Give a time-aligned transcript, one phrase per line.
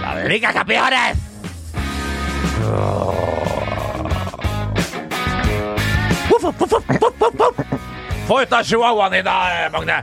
[0.00, 1.16] La Liga Campeones!
[8.26, 9.36] Få ut av chihuahuaen din, da,
[9.70, 10.00] Magne!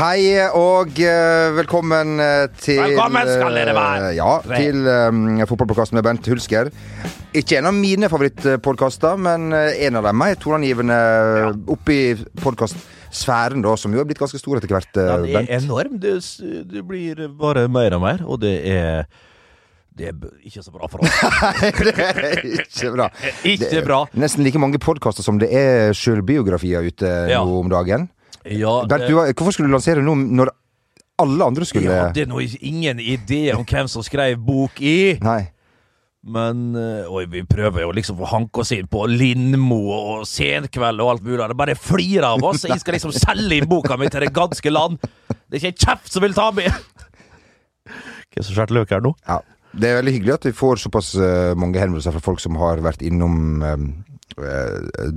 [0.00, 4.10] Hei og eh, velkommen eh, til Velkommen skal dere være.
[4.10, 6.70] eh, Ja, til um, fotballpodkasten med Bent Hulsker.
[7.36, 11.50] Ikke en av mine favorittpodkaster, men en av de mer toneangivende ja.
[11.76, 12.00] oppi
[13.10, 15.50] podkastsfæren, da, som jo er blitt ganske stor etter hvert, eh, Den er Bent.
[15.64, 15.98] enorm.
[16.00, 16.14] Det,
[16.70, 19.06] det blir bare mer og mer, og det er
[19.96, 20.14] Det er
[20.46, 21.10] ikke så bra for oss.
[21.10, 23.08] Nei, det er ikke bra.
[23.44, 24.06] Ikke Det er bra.
[24.14, 27.42] Nesten like mange podkaster som det er sjølbiografier ute Ja.
[27.44, 28.08] nå om dagen.
[28.46, 30.48] Ja, Bert, du, hvorfor skulle du lansere nå når
[31.20, 35.18] alle andre skulle Jeg hadde nå ingen idé om hvem som skrev bok i.
[35.20, 35.50] Nei.
[36.20, 41.00] Men øh, Oi, vi prøver jo liksom å hanke oss inn på Lindmo og Senkveld
[41.00, 41.40] og alt mulig.
[41.48, 42.66] Det bare flirer av oss.
[42.68, 45.00] Jeg skal liksom selge inn boka mi til det ganske land.
[45.00, 46.68] Det er ikke en kjeft som vil ta med!
[48.30, 49.14] Hva som skjærte løk her nå?
[49.26, 49.40] Ja.
[49.70, 52.82] Det er veldig hyggelig at vi får såpass eh, mange henvendelser fra folk som har
[52.82, 53.84] vært innom eh, eh,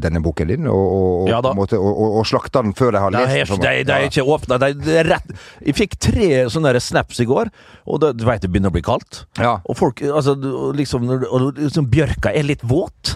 [0.04, 3.54] denne boken din, og, og, Ja måte, og, og, slakta den før jeg har lest
[3.54, 3.64] den.
[3.64, 4.60] det, det er ikke åpna.
[4.64, 7.52] Er- rett Jeg fikk tre sånne snaps i går,
[7.86, 9.24] og det, du veit det begynner å bli kaldt.
[9.40, 9.58] Ja.
[9.70, 10.36] Og folk altså,
[10.76, 13.16] liksom, og liksom Bjørka er litt våt.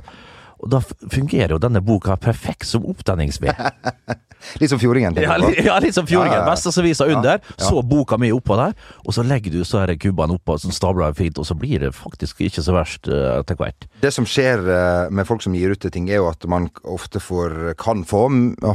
[0.57, 3.53] Og da fungerer jo denne boka perfekt som opptenningsved.
[4.61, 5.17] Litt som Fjordingen.
[5.17, 6.37] Ja, ja, litt som Fjordingen.
[6.37, 7.05] Ja, ja, ja.
[7.17, 7.39] Under.
[7.57, 11.15] Så boka mi oppå der, og så legger du så her kubbene oppå, som stabler
[11.17, 13.87] fint, og så blir det faktisk ikke så verst eh, etter hvert.
[14.03, 17.19] Det som skjer uh, med folk som gir ut ting, er jo at man ofte
[17.23, 18.27] får, kan få,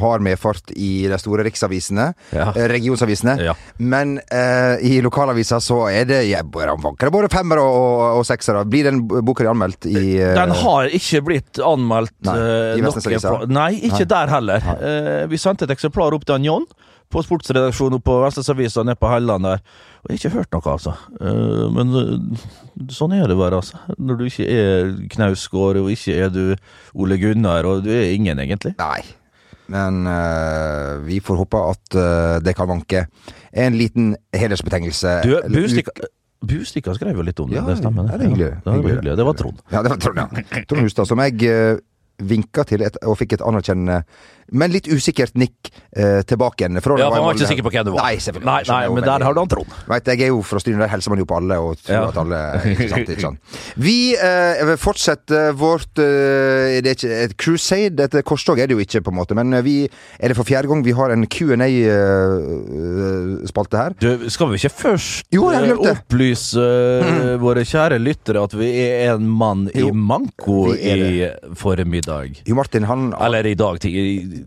[0.02, 3.54] har medfart i de store riksavisene, eh, regionsavisene.
[3.78, 8.66] Men uh, i lokalaviser så er det vanker det både femmer og, og, og seksere.
[8.68, 11.71] Blir den boka anmeldt i Den har ikke blitt anmeldt
[12.26, 13.52] Nei, eh, i?
[13.52, 14.10] Nei, ikke Nei.
[14.12, 14.72] der heller.
[14.76, 16.66] Eh, vi sendte et eksemplar opp til han John
[17.12, 19.64] på sportsredaksjonen på Vestnes nede på Helland der.
[20.02, 20.94] Og jeg har ikke hørt noe, altså.
[21.20, 22.44] Eh, men eh,
[22.94, 23.80] sånn er det bare, altså.
[23.98, 26.44] Når du ikke er Knausgård, og ikke er du
[26.94, 28.74] Ole Gunnar, og du er ingen, egentlig.
[28.80, 29.02] Nei.
[29.72, 33.06] Men eh, vi får håpe at eh, det kan vanke
[33.52, 35.20] en liten hedersbetegnelse.
[35.24, 35.68] Du, Eller
[36.42, 38.08] Bustika skrev jo litt om det, Ja, det stemmer.
[38.10, 38.48] det er hyggelig.
[38.50, 38.94] Ja, det var Hyggelig.
[38.96, 39.16] hyggelig.
[39.16, 39.58] Det var Trond.
[39.70, 40.62] Ja, det var Trond, ja.
[40.68, 41.78] Trond Hustad, som jeg uh,
[42.22, 44.02] vinka til et, og fikk et anerkjennende,
[44.52, 46.74] men litt usikkert nikk eh, tilbake igjen.
[46.76, 48.00] Ja, for han var ikke sikker på hvem du var.
[48.06, 48.50] Nei, selvfølgelig.
[48.50, 49.70] Nei, nei men der har du han Trond.
[49.90, 52.00] Veit, jeg er jo fra Stryn, der hilser man jo på alle og tror Ja.
[52.08, 52.38] at alle
[52.74, 53.38] ikke sant, ikke sant?
[53.80, 58.82] Vi eh, fortsetter vårt eh, Det er ikke et crusade, et korstog er det jo
[58.84, 59.76] ikke, på en måte, men vi
[60.18, 63.90] er det for fjerde gang vi har en Q&A-spalte her.
[64.00, 69.14] Du, skal vi ikke først Jo, eh, opplyse eh, våre kjære lyttere at vi er
[69.16, 72.42] en mann i manko i formiddag?
[72.48, 73.92] Jo Martin, han Eller i dag, til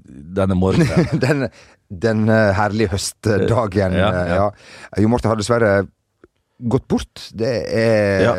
[0.05, 1.19] denne morgenen.
[1.25, 1.47] den,
[1.89, 3.97] den eh, herlige høstdagen.
[3.97, 4.39] Ja, eh, ja.
[4.39, 5.03] ja.
[5.03, 5.75] Jo Morten har dessverre
[6.71, 7.19] gått bort.
[7.35, 8.33] Det er, Ja.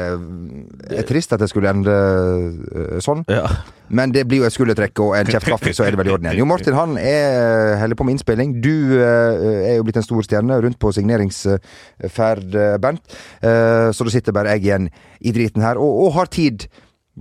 [0.96, 3.26] er trist at det skulle ende eh, sånn.
[3.28, 3.44] Ja.
[3.92, 6.14] Men det blir jo et skuldertrekk og en kjeft kaffe, så er det vel i
[6.14, 6.40] orden igjen.
[6.40, 8.56] Jo Martin han er holder på med innspilling.
[8.64, 13.04] Du er jo blitt en stor stjerne rundt på signeringsferd, Bernt.
[13.44, 14.88] Så da sitter bare jeg igjen
[15.20, 16.66] i driten her, og, og har tid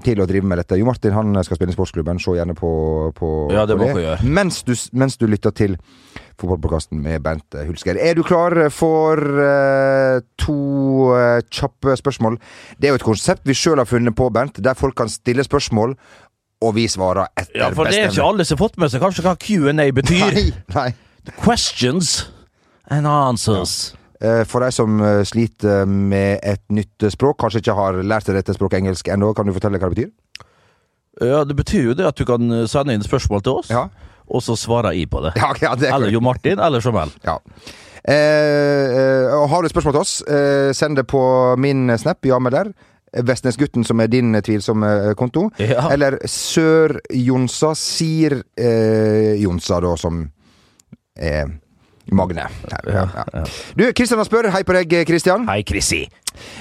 [0.04, 0.78] til å drive med dette.
[0.80, 2.72] Jo Martin han skal spille i sportsklubben, se gjerne på,
[3.16, 4.18] på, Ja, det på gjøre.
[4.28, 5.78] Mens du, mens du lytter til
[6.36, 7.96] fotballpodkasten med Bernt Hulsker.
[7.96, 10.58] Er du klar for uh, to
[11.16, 12.36] uh, kjappe spørsmål?
[12.76, 15.46] Det er jo et konsept vi sjøl har funnet på, Bernt, der folk kan stille
[15.48, 15.96] spørsmål,
[16.66, 19.04] og vi svarer etter ja, for det er ikke alle som har fått med seg
[19.04, 20.26] kanskje hva Q&A betyr.
[20.36, 20.90] Nei, nei.
[21.40, 22.18] Questions
[22.92, 23.94] and answers.
[23.94, 24.05] Eh,
[24.48, 28.38] For de som eh, sliter med et nytt eh, språk, kanskje ikke har lært seg
[28.38, 30.12] dette språket engelsk ennå, kan du fortelle hva det betyr?
[31.22, 33.90] Ja, Det betyr jo det at du kan eh, sende inn spørsmål til oss, Ja.
[34.28, 35.34] og så svarer jeg på det.
[35.42, 37.12] Ja, ja, det er Eller Jo Martin, eller Jamel.
[37.28, 37.38] Ja.
[38.08, 41.22] Eh, eh, har du spørsmål til oss, eh, send det på
[41.60, 42.72] min snap, ja med der.
[43.16, 45.50] Vestnesgutten, som er din tvilsomme eh, konto.
[45.60, 45.88] Ja.
[45.92, 50.26] Eller Sør-Jonsa, Sir eh, Jonsa, da, som
[51.16, 51.48] er
[52.12, 52.46] Magne.
[52.86, 53.44] Ja, ja.
[53.76, 54.50] Du, Kristian spør.
[54.54, 55.48] Hei på deg, Kristian.
[55.50, 56.04] Hei, Chrissy.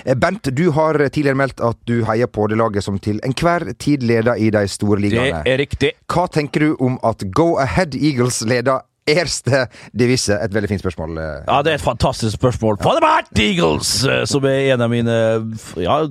[0.04, 3.66] Eh, Bent, du har tidligere meldt at du heier på det laget som til enhver
[3.78, 5.42] tid leder i de store ligaene.
[5.44, 5.92] Det er riktig.
[6.10, 10.38] Hva tenker du om at Go Ahead Eagles leder Erste Divise?
[10.40, 11.18] Et veldig fint spørsmål.
[11.20, 11.42] eh.
[11.44, 12.78] Ja, det er et fantastisk spørsmål.
[12.80, 15.16] For the Bart Eagles, eh, som er en av mine
[15.76, 16.08] Ja,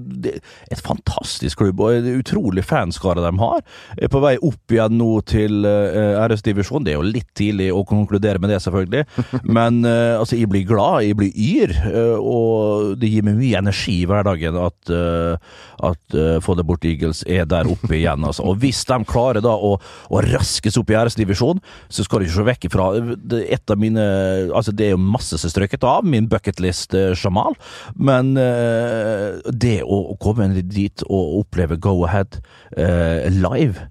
[0.70, 3.64] et fantastisk klubb, og en utrolig fanskare de har.
[3.98, 6.84] Er på vei opp igjen nå til uh, RS-divisjon.
[6.86, 9.06] Det er jo litt tidlig å konkludere med det, selvfølgelig.
[9.58, 13.58] Men eh, altså, jeg blir glad, jeg blir yr, eh, og det gir meg mye
[13.64, 14.94] energi i hverdagen at,
[15.84, 18.24] at For the bort Eagles er der oppe igjen.
[18.24, 18.46] Altså.
[18.46, 19.76] Og hvis de klarer da å,
[20.10, 23.40] å raskes opp i RS-divisjon, så skal de ikke se vekk ifra bra.
[23.44, 24.04] Et av mine
[24.54, 27.56] Altså, det er jo masse som er strøket av, min bucketlist uh, Jamal,
[27.96, 32.40] men uh, det å, komme dit og oppleve Go Ahead
[32.78, 33.90] uh, live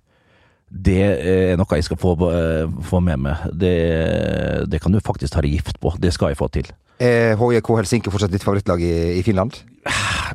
[0.73, 2.15] det er noe jeg skal få,
[2.89, 3.43] få med meg.
[3.53, 3.73] Det,
[4.73, 5.93] det, kan du faktisk ta deg gift på.
[6.01, 6.71] Det skal jeg få til.
[6.97, 9.59] Er HJK Helsinki fortsatt ditt favorittlag i, i Finland?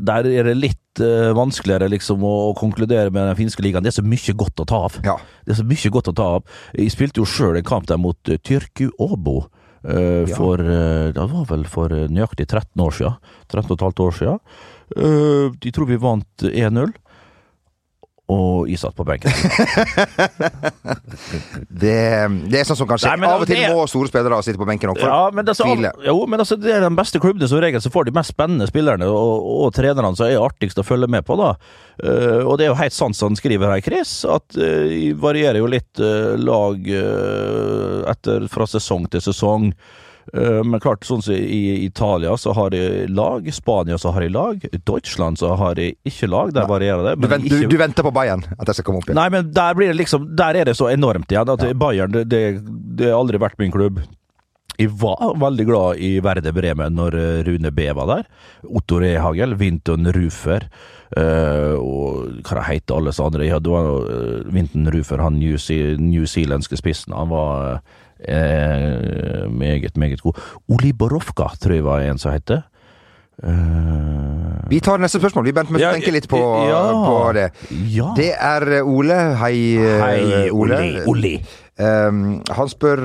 [0.07, 3.85] Der er det litt uh, vanskeligere liksom å, å, konkludere med den finske ligaen.
[3.85, 4.97] Det er så mye godt å ta av.
[5.07, 5.17] Ja.
[5.45, 6.57] Det er så mye godt å ta av.
[6.75, 9.39] Jeg spilte jo sjøl en kamp der mot uh, Tyrku Åbo.
[9.87, 10.35] Uh, ja.
[10.35, 13.19] For uh, Det var vel for nøyaktig 13 år siden.
[13.53, 14.43] 13 15 år siden.
[14.87, 16.93] De tror vi vant 1-0
[18.27, 19.31] og jeg satt på benken.
[21.83, 21.99] det,
[22.51, 23.23] det, er sånn som kanskje skje.
[23.23, 23.71] Av og til er...
[23.71, 25.93] må store spillere sitte på benken òg, ja, men altså, hvile.
[26.03, 28.67] Jo, men altså, det er den beste klubben som regel som får de mest spennende
[28.67, 31.37] spillerne og, og trenerne som er artigst å følge med på.
[31.39, 31.53] da.
[32.03, 34.91] Uh, og det er jo helt sant som han skriver her, Chris, at uh,
[35.23, 36.91] varierer jo litt uh, lag
[38.11, 39.71] etter fra sesong til sesong.
[40.33, 44.29] Eh, men klart, sånn som i Italia så har de lag, Spania så har de
[44.33, 46.51] lag, Deutschland så har de ikke lag.
[46.55, 47.15] Der varierer det.
[47.21, 47.71] Du, vent, ikke...
[47.71, 49.19] du, venter på Bayern, at det skal komme opp igjen?
[49.19, 51.55] Nei, men der, blir det liksom, der er det så enormt igjen.
[51.55, 51.73] At ja.
[51.77, 54.01] Bayern det, det, har aldri vært min klubb.
[54.77, 58.27] Jeg var veldig glad i Verde Bremen når eh, Rune B var der.
[58.67, 60.67] Otto Rehagel, Vinton Rufer
[61.17, 63.47] øh, og hva det heter alle så andre?
[63.47, 67.15] Ja, det var Vinton Rufer, han newzealandske spissen.
[67.17, 67.79] Han var
[68.19, 70.39] Eh, meget, meget god.
[70.73, 72.65] Oli Borofka, tror jeg var en som heter.
[73.37, 75.45] Uh, vi tar neste spørsmål.
[75.45, 77.51] Vi Bent, må ja, tenke litt på, ja, på det.
[77.93, 78.07] Ja.
[78.17, 79.17] Det er Ole.
[79.37, 80.79] Hei, Hei Ole.
[80.81, 81.03] Ole.
[81.11, 81.33] Ole.
[81.77, 83.03] Um, han spør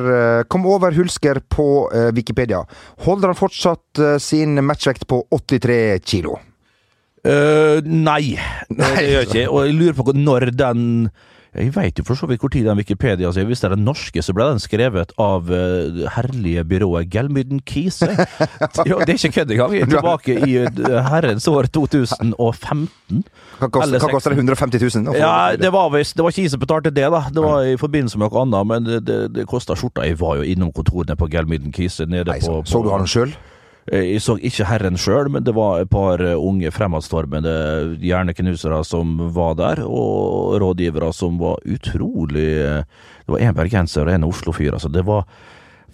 [0.48, 2.62] Kom over Hulsker på uh, Wikipedia.
[3.04, 6.38] Holder han fortsatt uh, sin matchvekt på 83 kilo?
[7.22, 8.34] nei,
[8.74, 9.42] nei, det gjør ikke.
[9.46, 10.80] Og jeg lurer på når den
[11.52, 13.44] jeg veit jo for så vidt hvor tid den Wikipedia sier.
[13.44, 18.08] Hvis det er den norske, så ble den skrevet av uh, herlige byrået Gelmyden Kise.
[18.88, 19.74] ja, det er ikke kødd engang.
[19.74, 23.20] Vi er tilbake i uh, herrens år 2015.
[23.60, 24.38] Hva koster det?
[24.40, 25.12] 150 000?
[25.20, 27.24] Ja, det var visst Det var ikke jeg som betalte det, da.
[27.28, 30.08] Det var i forbindelse med noe annet, men det, det, det kosta skjorta.
[30.08, 33.04] Jeg var jo innom kontorene på Gelmyden Kise nede Nei, på, på Så du han
[33.04, 33.36] sjøl?
[33.90, 38.82] Eh, jeg så ikke Herren sjøl, men det var et par eh, unge fremadstormende hjerneknusere
[38.86, 42.84] som var der, og rådgivere som var utrolig eh,
[43.22, 44.72] Det var en bergenser og en Oslo-fyr.
[44.74, 45.26] Altså, det var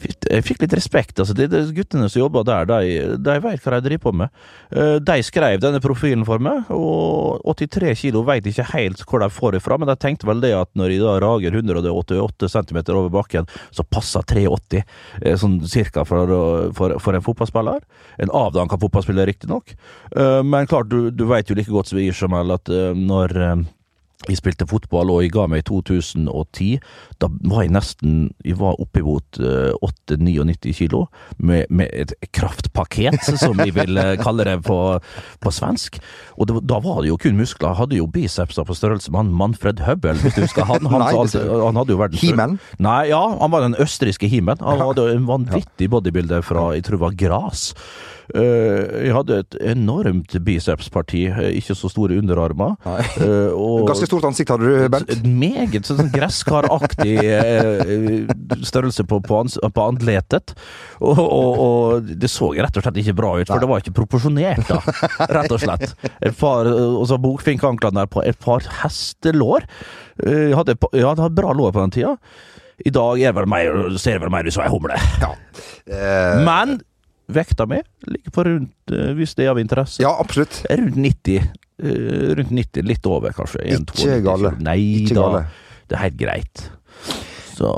[0.07, 1.19] jeg fikk litt respekt.
[1.19, 4.43] altså de, de Guttene som jobber der, de, de vet hva de driver på med.
[4.71, 9.31] Eh, de skrev denne profilen for meg, og 83 kilo vet ikke helt hvor de
[9.33, 12.81] får det fra, men de tenkte vel det at når de da rager 188 cm
[12.97, 16.37] over bakken, så passer 380 eh, sånn cirka for,
[16.77, 17.83] for, for en fotballspiller.
[18.23, 19.75] En avdanka fotballspiller, riktignok.
[20.15, 23.35] Eh, men klart, du, du vet jo like godt som Jamel, at når
[24.27, 26.81] jeg spilte fotball, og jeg ga meg i 2010.
[27.23, 29.71] Da var jeg nesten Jeg var oppimot uh,
[30.11, 31.05] 8-99 kilo,
[31.39, 34.79] med, med, et kraftpaket, som vi vil kalle det på,
[35.39, 36.01] på svensk.
[36.37, 37.71] Og det, da var det jo kun muskler.
[37.71, 40.67] Jeg hadde jo bicepser på størrelse med han Manfred Høbbel, hvis du husker.
[40.67, 42.59] Han, han, Nei, alltid, han hadde jo verdens Himen?
[42.83, 44.59] Nei, ja, han var den østerrikske Himen.
[44.67, 47.69] Han hadde en vanvittig bodybuilder fra jeg tror det var Gras.
[48.37, 52.75] Uh, jeg hadde et enormt bicepsparti, eh, ikke så store underarmer.
[53.17, 55.13] Uh, Ganske stort ansikt hadde du, Bent?
[55.13, 57.15] Et meget sånn gresskaraktig
[58.67, 60.55] størrelse på, på, på andletet.
[60.99, 63.63] Og, og, og, det så rett og slett ikke bra ut, for Nei.
[63.65, 65.29] det var ikke proporsjonert, da.
[65.39, 65.95] Rett og slett.
[66.19, 69.69] Et par, og så bokfinkanklene der på et par hestelår.
[70.25, 72.17] Jeg hadde, jeg hadde bra lår på den tida.
[72.87, 74.99] I dag er vel mer, ser vel mer ut som ei humle.
[75.23, 75.33] Ja.
[75.89, 76.45] Eh.
[76.47, 76.79] Men
[77.29, 80.63] Vekta mi ligger på rundt, eh, hvis det er av interesse, Ja, absolutt.
[80.71, 81.51] rundt 90.
[81.79, 83.63] Eh, rundt 90, litt over kanskje.
[83.79, 84.55] Ikke gale.
[84.59, 85.45] Nei da,
[85.87, 86.65] det er helt greit.
[87.55, 87.71] Så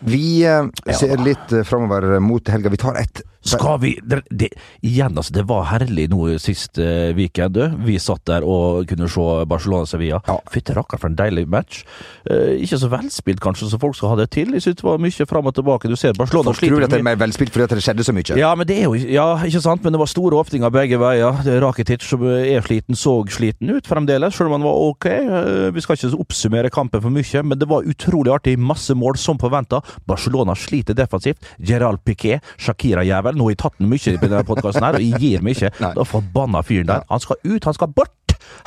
[0.00, 0.64] Vi eh,
[0.96, 2.70] ser litt eh, framover mot helga.
[2.70, 4.48] Vi tar ett skal vi det, det,
[4.80, 5.32] Igjen, altså.
[5.32, 7.56] Det var herlig nå sist uh, weekend.
[7.86, 10.20] Vi satt der og kunne se Barcelona-Sevilla.
[10.28, 10.36] Ja.
[10.52, 11.80] Fytti rakkeren, for en deilig match.
[12.28, 14.52] Uh, ikke så velspilt, kanskje, så folk skal ha det til.
[14.52, 15.88] Jeg synes det var mye fram og tilbake.
[15.88, 18.36] Du ser Barcelona Folk tror at det er mer velspilt fordi det skjedde så mye.
[18.36, 21.40] Ja, men det er jo Ja, ikke sant, men det var store åpninger begge veier.
[21.64, 25.08] Rakitic som er sliten, så sliten ut fremdeles, selv om han var ok.
[25.08, 28.58] Uh, vi skal ikke oppsummere kampen for mye, men det var utrolig artig.
[28.60, 29.80] Masse mål, som forventa.
[30.06, 31.44] Barcelona sliter defensivt.
[31.58, 35.20] Gerald Piquet, Shakira-jævel nå har jeg tatt den mye i denne podkasten her, og jeg
[35.22, 35.72] gir meg ikke.
[35.80, 37.04] Den forbanna fyren der.
[37.10, 38.14] Han skal ut, han skal bort!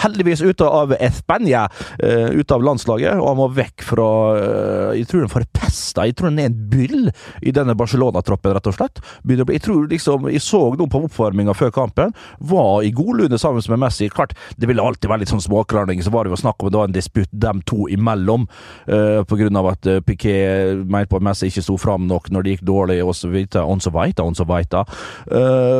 [0.03, 1.65] Heldigvis ute av Espania,
[2.03, 6.18] uh, ute av landslaget, og han må vekk fra uh, Jeg tror han forpesta Jeg
[6.18, 7.10] tror han er en byll
[7.42, 9.01] i denne Barcelona-troppen, rett og slett.
[9.27, 13.82] Jeg tror liksom Jeg så noe på oppvarminga før kampen, var i godlune sammen med
[13.86, 14.10] Messi.
[14.12, 16.80] Klart, det ville alltid være litt sånn småkrangling, så var det jo snakk om det
[16.80, 18.48] var en disputt dem to imellom,
[18.89, 22.46] uh, på grunn av at Piquet mente på at Messi ikke sto fram nok når
[22.46, 24.84] det gikk dårlig, og så videre, og så videre, og så videre.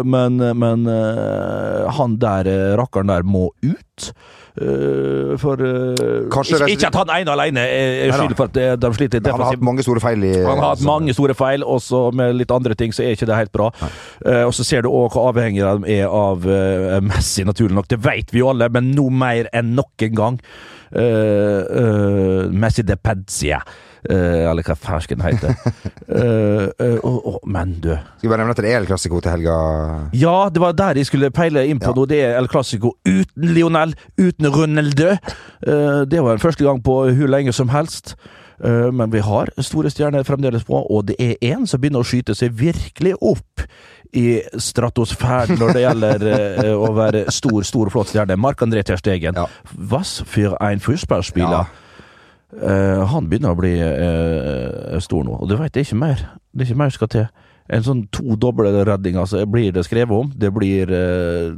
[0.06, 0.86] Men, men
[1.98, 3.83] han der, rakkeren der, må ut.
[4.54, 5.96] Uh, for uh,
[6.30, 9.32] ikke, ikke, at han ene alene er skyld for at de sliter defensivt.
[9.34, 10.26] Han har hatt mange store feil.
[10.28, 13.30] I, han har hatt mange store feil, også med litt andre ting så er ikke
[13.30, 13.72] det helt bra.
[14.26, 16.46] Uh, og så ser du òg hvor avhengig de er av
[17.06, 17.90] Messi, naturlig nok.
[17.90, 20.38] Det vet vi jo alle, men nå mer enn noen gang.
[22.54, 23.64] Messi de Pedzia.
[24.04, 25.54] Uh, eller hva fersken heter.
[26.20, 29.22] eh, uh, oh, oh, men du Skal vi bare nevne at det er El Clásico
[29.24, 29.56] til helga?
[30.12, 31.96] Ja, det var der jeg skulle peile inn på ja.
[31.96, 32.10] noe.
[32.12, 35.14] Det er El Clásico uten Lionel, uten Ronaldo.
[35.64, 38.16] det var den første gang på hvor lenge som helst.
[38.64, 42.36] men vi har store stjerner fremdeles på, og det er én som begynner å skyte
[42.36, 43.64] seg virkelig opp
[44.14, 46.28] i stratosfæren når det gjelder
[46.76, 48.38] å være stor, stor, flott stjerne.
[48.38, 49.36] Mark André Terstegen.
[49.36, 49.48] Ja.
[49.90, 51.66] Was für ein Fußballspieler.
[51.66, 51.83] Ja.
[52.54, 56.28] Uh, han begynner å bli uh, stor nå, og du veit det er ikke mer.
[56.54, 57.26] Det er ikke mer skal til.
[57.74, 60.30] En sånn to doble reddinger så blir det skrevet om.
[60.36, 61.56] Det blir uh,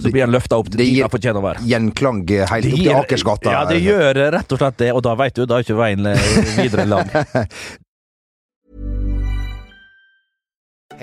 [0.00, 1.62] så blir han løfta opp til han fortjener å være.
[1.68, 3.52] Gjenklang helt opp til Akersgata.
[3.52, 6.12] Ja, det gjør rett og slett det, og da veit du, da er ikke veien
[6.56, 7.12] videre lang.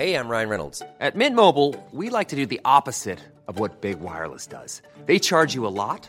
[0.00, 0.82] Hey, I'm Ryan Reynolds.
[0.98, 4.80] At Mint Mobile, we like to do the opposite of what Big Wireless does.
[5.04, 6.08] They charge you a lot.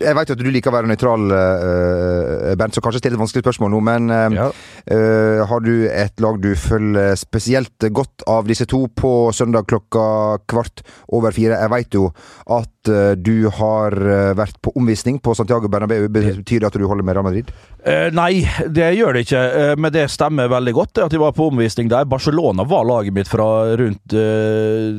[0.00, 3.44] Jeg vet at du liker å være nøytral, uh, Bernt, så kanskje stiller et vanskelig
[3.44, 3.80] spørsmål nå.
[3.84, 4.46] Men uh, ja.
[4.88, 10.04] uh, har du et lag du følger spesielt godt av disse to på søndag klokka
[10.48, 11.60] kvart over fire?
[11.60, 12.08] Jeg vet jo
[12.58, 12.68] at
[13.22, 13.94] du har
[14.34, 16.08] vært på omvisning på Santiago Bernabeu.
[16.10, 17.52] Betyr det at du holder med Real Madrid?
[18.14, 19.42] Nei, det gjør det ikke.
[19.82, 22.06] men det stemmer veldig godt at jeg var på omvisning der.
[22.06, 23.48] Barcelona var laget mitt fra
[23.80, 24.14] rundt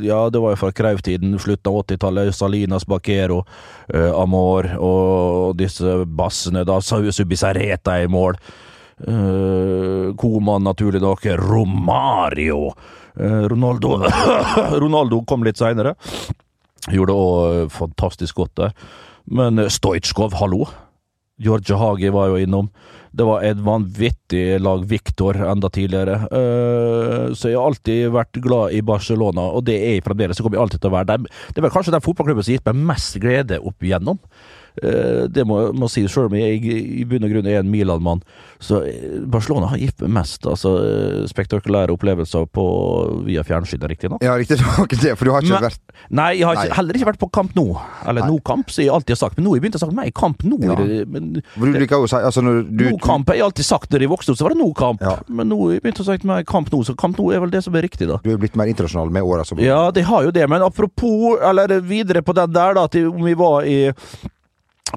[0.03, 2.35] Ja, det var jo fra Krauv-tiden, slutten av 80-tallet.
[2.35, 3.45] Salinas, Baquero,
[4.19, 6.65] Amor og disse bassene.
[6.67, 8.35] Da Subisareta i mål.
[9.07, 11.25] Uh, Koman, naturlig nok.
[11.25, 12.73] Romario.
[13.19, 13.99] Uh, Ronaldo
[14.83, 15.95] Ronaldo kom litt seinere.
[16.91, 18.77] Gjorde det òg fantastisk godt der.
[19.23, 20.67] Men Stojkov, hallo!
[21.41, 22.69] Georgia Hagi var jo innom.
[23.13, 26.17] Det var et vanvittig lag Victor enda tidligere.
[26.33, 30.37] Uh, så jeg har alltid vært glad i Barcelona, og det er jeg fremdeles.
[30.37, 31.29] Så kommer jeg alltid til å være der.
[31.49, 34.21] Det er vel kanskje den fotballklubben som har gitt meg mest glede opp igjennom.
[34.81, 38.23] Eh, det må må si sjøl om jeg i bunn og grunn er en Milan-mann.
[38.63, 42.65] Så eh, Barcelona har gitt mest altså, eh, spektakulære opplevelser på,
[43.27, 44.23] via fjernsynet, riktignok.
[44.25, 46.97] Ja, riktig nok det, for du har ikke Men- vært Nei, jeg har ikke, heller
[46.97, 47.65] ikke vært på Kamp nå.
[48.09, 49.37] Eller no-kamp, som jeg alltid har sagt.
[49.37, 50.57] Men nå har jeg begynt å sagt i Kamp nå.
[50.63, 51.05] Ja.
[51.13, 54.33] Men Du liker jo å altså du, No-kamp har jeg alltid sagt når jeg vokste
[54.33, 55.05] opp, så var det no-kamp.
[55.05, 55.15] Ja.
[55.29, 57.53] Men nå har jeg begynt å sagt i Kamp nå, så Kamp nå er vel
[57.53, 58.19] det som er riktig, da.
[58.23, 61.37] du er blitt mer internasjonal med åra som Ja, det har jo det, men apropos,
[61.41, 63.77] eller videre på den der, da, til om vi var i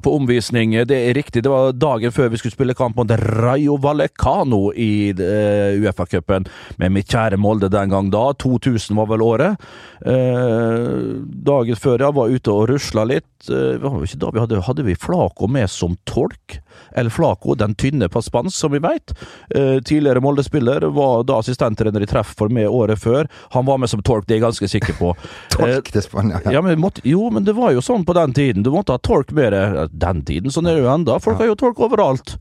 [0.03, 1.43] på omvisning, det er riktig.
[1.43, 6.93] Det var dagen før vi skulle spille kamp mot Rayo Vallecano i uh, Uefa-cupen, med
[6.93, 8.29] mitt kjære Molde den gang da.
[8.43, 9.67] 2000 var vel året.
[10.05, 13.31] Uh, dagen før jeg var ute og rusla litt.
[13.49, 16.61] Uh, vi hadde, hadde vi Flaco med som tolk.
[16.97, 19.15] El Flaco, den tynne på spansk, som vi veit.
[19.49, 23.31] Tidligere Molde-spiller, var da assistenttrener i treff for meg året før.
[23.57, 25.15] Han var med som tolk, det er jeg ganske sikker på.
[25.57, 26.43] Tolk til Spania.
[26.45, 26.59] Ja.
[26.59, 28.65] ja, men måtte, jo, men det var jo sånn på den tiden.
[28.65, 29.86] Du måtte ha tolk med deg.
[29.93, 31.19] Den tiden, sånn er det jo enda.
[31.23, 32.37] Folk har jo tolk overalt.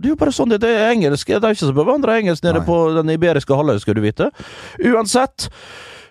[0.00, 1.28] Det er jo bare sånn det, er engelsk.
[1.28, 2.66] Det er ikke så bevandra engelsk nede Nei.
[2.68, 4.30] på den iberiske halvøya, skal du vite.
[4.80, 5.50] Uansett.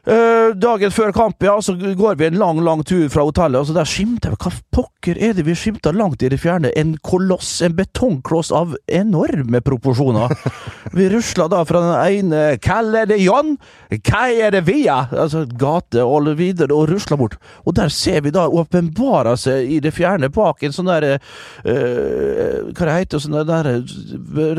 [0.05, 3.67] Eh, dagen før kamp, ja, så går vi en lang, lang tur fra hotellet, og
[3.69, 6.71] så der skimter vi Hva pokker er det vi skimter langt i det fjerne?
[6.79, 10.33] En koloss, en betongkloss av enorme proporsjoner.
[10.97, 13.55] vi rusler da fra den ene Hvem er det, John?
[13.89, 15.01] Hva er det via?
[15.11, 17.37] Altså gate og videre, og rusler bort.
[17.65, 22.71] Og der ser vi da åpenbare seg i det fjerne bak en sånn der eh,
[22.73, 23.71] Hva det heter sånn der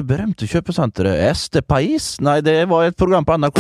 [0.04, 1.25] berømte kjøpesenteret?
[1.30, 2.16] Este Pais?
[2.25, 3.59] Nei, det var et program på NRK.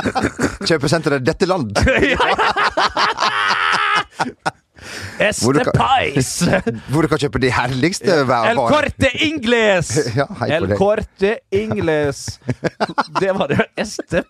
[0.68, 1.74] Kjøpesenteret Dette Land.
[5.20, 5.72] Hvor Este du kan-
[6.88, 9.90] Hvor du kan kjøpe de herligste hver El Corte Ingles!
[10.16, 10.78] Ja, El deg.
[10.78, 12.40] Corte Ingles.
[13.20, 13.66] Det var det.
[13.76, 14.22] Este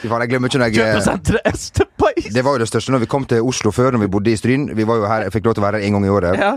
[0.00, 0.74] Fy faen, Jeg glemmer ikke når jeg
[1.98, 2.24] Pais!
[2.34, 4.36] Det var jo det største når vi kom til Oslo før, når vi bodde i
[4.36, 4.66] Stryn.
[4.76, 6.36] Vi var jo her, jeg fikk lov til å være her en gang i året.
[6.40, 6.52] Ja.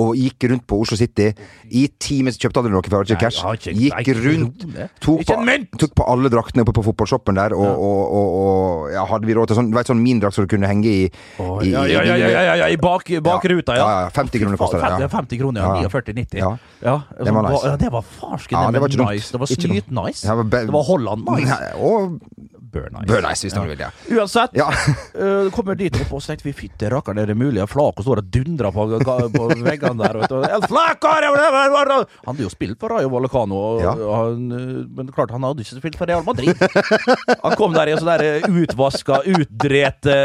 [0.00, 1.26] Og gikk rundt på Oslo City
[1.68, 2.32] i timen.
[2.32, 3.42] Kjøpte aldri noe, for jeg hadde ikke cash.
[3.76, 4.64] Gikk rundt,
[5.04, 9.04] tok på, tok på alle draktene oppe på fotballshoppen der, og, og, og, og ja,
[9.10, 11.72] hadde vi råd til sånn, vet, sånn min drakt som du kunne henge i, i
[11.72, 13.84] Ja, ja, ja, ja, i bak, bakruta, ja.
[13.84, 15.10] Ja, ja, 50 kroner kosta det, ja.
[15.12, 15.82] 50 kroner, ja.
[15.84, 15.92] Ja.
[15.92, 16.40] 49,90.
[16.40, 16.52] Ja.
[16.82, 17.66] Ja, Det var nice.
[17.66, 18.72] Ja, det var farsken
[19.12, 19.32] nice.
[19.32, 20.38] Det var snyt-nice.
[20.50, 21.60] Det var Holland-nice.
[21.78, 22.18] Og
[22.72, 23.06] Bør nice.
[23.10, 23.90] Bør nice, hvis du vil, ja.
[24.16, 24.68] Uansett, Ja.
[25.22, 27.60] uh, kommer dit opp og så tenkte vi fytti rakkeren, er det mulig?
[27.64, 28.86] Og Flako står og dundrer på,
[29.34, 30.18] på veggene der.
[30.22, 30.38] Vet du.
[30.56, 31.12] El Flaco!
[31.12, 33.92] Han hadde jo spilt for Rayo Vallecano, Ja.
[33.92, 36.56] han, øh, men klart han hadde ikke spilt for Real Madrid.
[37.42, 40.16] Han kom der i en sånn der utvaska, utdrete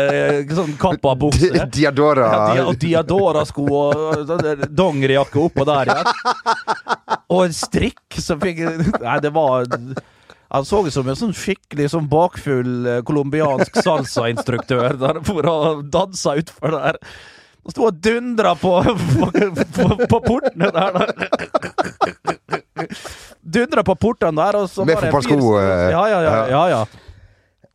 [0.55, 1.51] sånn kappa bukse.
[1.53, 2.27] Di- Diadora.
[2.31, 6.13] Ja, di og Diadora-sko og sånn dongerijakke oppå der igjen.
[7.27, 9.67] Og en strikk som fikk Nei, det var
[10.53, 15.57] Han så ut som en sånn skikkelig sånn bakfull eh, colombiansk salsa-instruktør der for å
[15.83, 17.01] danse utfor der.
[17.67, 19.27] Og sto og dundra på, på,
[19.75, 20.91] på, på portene der.
[20.95, 21.10] der.
[23.43, 26.21] Dundra på portene der, og så Med var det en fyr eh, ja, ja.
[26.23, 26.38] ja.
[26.53, 26.81] ja, ja.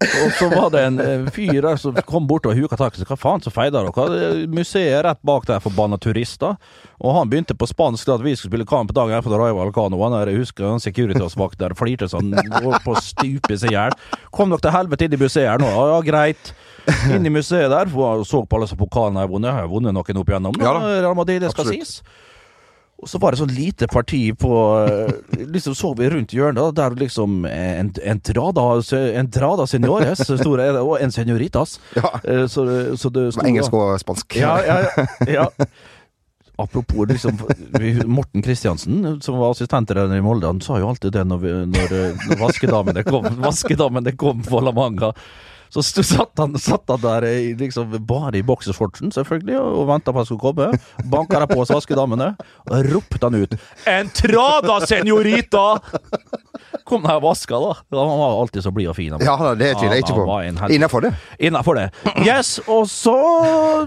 [0.03, 3.05] Og så var det en eh, fyr der som kom bort og huka tak i.
[3.07, 4.07] Hva faen, så feida dere?
[4.17, 6.57] Er Museet er rett bak der, forbanna turister.
[7.03, 9.99] Og han begynte på spansk at vi skulle spille kamp dagen etter Rayo Vallecano.
[9.99, 13.73] Og han der, jeg husker han Securitas-vakt der flirte sånn, går på å stupe seg
[13.73, 13.97] i hjel.
[14.35, 15.71] Kom dere til helvete inn i museet her nå?
[15.93, 16.53] Ja, greit.
[17.13, 19.53] Inn i museet der, og så på alle som pokalene jeg har vunnet.
[19.53, 20.61] Jeg har vunnet noen opp igjennom.
[20.63, 20.93] Ja da.
[21.03, 21.87] Real Madrid, det skal Absolutt.
[21.87, 22.31] sies.
[23.03, 24.51] Og så var det sånn lite parti på
[24.87, 31.11] eh, Liksom så vi rundt hjørnet, der liksom en, en trada seniores store, og en
[31.15, 31.81] senioritas.
[31.99, 32.13] Ja.
[32.23, 32.63] Eh, Så,
[32.97, 34.39] så det sto Engelsk og spansk.
[34.39, 35.49] ja, ja, ja.
[36.63, 37.39] Apropos liksom
[38.07, 41.95] Morten Kristiansen, som var assistenttrener i Molde, han sa jo alltid det når, vi, når,
[42.29, 45.11] når vaskedamene kom, vaskedamene kom på La Manga.
[45.73, 47.25] Så satt, han, satt han der
[47.57, 51.09] liksom, bare i boksershortsen, selvfølgelig, og, venta på at han skulle komme.
[51.09, 52.35] Banka på hos vaskedamene,
[52.69, 53.57] og ropte han ut
[53.87, 55.81] 'Entrada, senorita!'
[56.85, 57.73] Kom der og vaska, da.
[57.97, 59.13] Han var alltid så blid og fin.
[59.13, 59.21] han.
[59.25, 60.15] Ja, det tviler jeg ikke
[60.49, 60.69] en på.
[60.75, 61.13] Innafor det.
[61.39, 61.87] Innafor det.
[62.27, 63.15] Yes, og så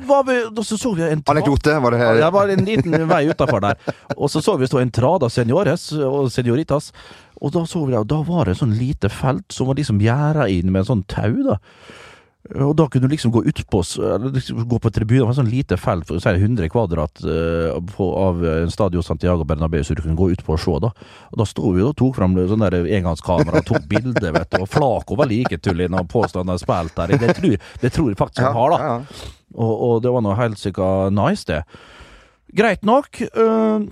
[0.06, 2.16] var vi så, så vi en tra- Anekdote, var det her?
[2.16, 3.76] Ja, det var en liten vei utafor der.
[4.18, 6.92] Og så så vi stå en trada seniores og senioritas.
[7.42, 9.80] Og da så vi det, og da var det et sånn lite felt som var
[9.80, 11.60] liksom gjerda inn med en sånn tau, da.
[12.46, 15.24] Og da kunne du liksom gå utpå eller liksom gå på tribunen.
[15.24, 18.74] Det var et sånn lite felt, for å si 100 kvadrat uh, på, av en
[18.74, 20.76] stadion Santiago Bernabeu, så du kunne gå utpå og se.
[20.84, 20.92] da.
[21.32, 24.62] Og da sto vi og tok fram sånn der engangskamera og tok bilder, vet du.
[24.62, 27.18] Og Flako var like tull når han påstod han hadde spilt der.
[27.26, 29.28] Det tror, det tror jeg faktisk han har, da.
[29.56, 31.64] Og, og det var noe helt sikkert nice, det.
[32.56, 33.24] Greit nok.
[33.26, 33.90] øh,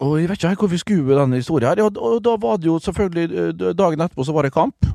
[0.00, 1.82] og jeg vet ikke hvor vi skulle med denne historien her.
[1.82, 4.86] Ja, og da var det jo selvfølgelig øh, Dagen etterpå så var det kamp.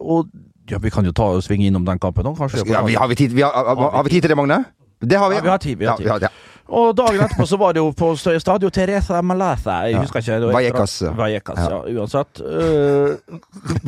[0.00, 0.26] Og
[0.70, 2.62] Ja, Vi kan jo ta og svinge innom den kampen nå, kanskje.
[2.66, 4.64] Ja, vi, har, vi tid, vi har, har, har vi tid til det, Magne?
[5.00, 5.34] Det har vi.
[5.34, 6.06] Ja, vi har tid, vi har tid.
[6.06, 6.28] Ja, ja,
[6.68, 9.70] Og dagen etterpå så var det jo på Stadio Teresa Malaza.
[9.84, 10.38] Jeg husker ikke.
[10.40, 11.02] det Vallecas.
[11.16, 11.82] Vallecas, ja.
[12.00, 12.40] Uansett.
[12.40, 13.16] Uh,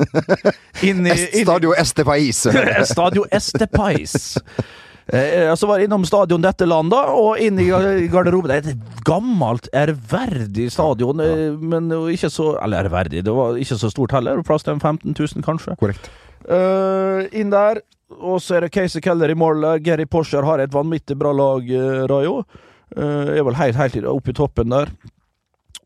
[0.88, 2.46] inn i inn- Stadio Este Pais.
[2.84, 4.36] Stadio Estepais.
[5.06, 8.50] Eh, så var jeg innom stadion dette landet, og inn i garderoben.
[8.50, 11.50] Det er et gammelt, ærverdig stadion, ja.
[11.54, 14.42] men ikke så Eller ærverdig, det var ikke så stort heller.
[14.46, 15.76] Plass til en 15 000, kanskje.
[15.78, 16.10] Korrekt.
[16.46, 17.82] Eh, inn der,
[18.18, 19.78] og så er det Casey Keller i mål.
[19.82, 21.70] Gary Porscher har et vanvittig bra lag,
[22.10, 22.40] Rayo.
[22.96, 24.90] Eh, er vel helt, helt oppe i toppen der.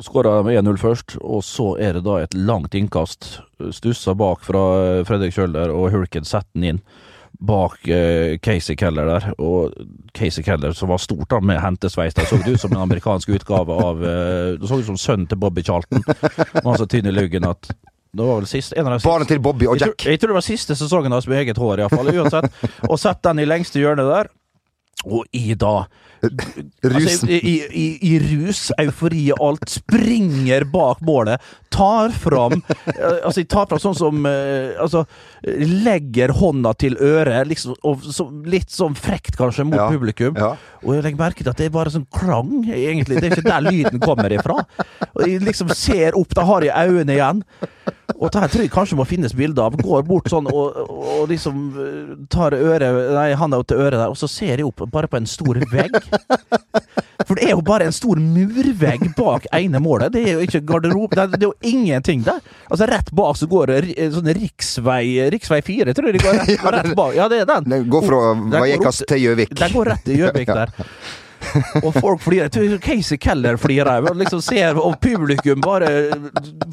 [0.00, 3.42] Skåra med 1-0 først, og så er det da et langt innkast.
[3.76, 6.82] Stussa bak fra eh, Fredrik Kjøller, og Hulken setter den inn
[7.40, 9.28] bak eh, Casey Keller der.
[9.40, 9.72] Og
[10.16, 13.32] Casey Keller, som var stort da med hentesveis, det så det ut som en amerikansk
[13.32, 16.04] utgave av eh, Det så ut som sønnen til Bobby Charlton.
[16.04, 17.72] Han var så tynn i luggen at
[18.10, 20.04] det var vel sist, en av de Barnet til Bobby og jeg tror, Jack.
[20.10, 22.10] jeg tror det var siste sesongen hans med eget hår, iallfall.
[22.10, 22.50] Uansett.
[22.88, 24.30] Og sett den i lengste hjørnet der.
[25.06, 25.86] Og i da.
[26.20, 29.70] Altså, i, i, i, rus, eufori og alt.
[29.72, 31.40] Springer bak målet.
[31.72, 35.04] Tar fram altså Altså, tar fram sånn som eh, Altså,
[35.46, 40.36] legger hånda til øret, liksom, og så, litt sånn frekt kanskje mot Ja, publikum.
[40.36, 40.50] ja.
[40.84, 43.20] Og jeg legger merke til at det er bare sånn klang, egentlig.
[43.20, 44.58] Det er ikke der lyden kommer ifra.
[45.14, 47.42] Og jeg liksom ser opp, da har jeg øynene igjen.
[48.20, 49.76] Og det her tror jeg kanskje må finnes bilder av.
[49.80, 54.18] Går bort sånn og, og liksom eh, tar øret Nei, handa til øret der, og
[54.20, 55.96] så ser jeg opp bare på en stor vegg.
[57.24, 60.12] For det er jo bare en stor murvegg bak ene målet.
[60.12, 61.16] Det er jo ikke garderobe.
[61.16, 62.44] Det er, det er jo ingenting der.
[62.68, 66.64] Altså Rett bak så går det sånn riksvei Riksvei 4, tror jeg det går rett,
[66.76, 67.16] rett bak.
[67.16, 67.68] Ja, det er den.
[67.72, 68.20] Den går fra
[68.58, 69.56] Vajekas til Gjøvik.
[69.56, 70.76] Den går rett til Gjøvik der.
[71.82, 72.78] Og folk flirer.
[72.82, 74.08] Casey Keller flirer.
[74.20, 75.90] Liksom ser, og publikum bare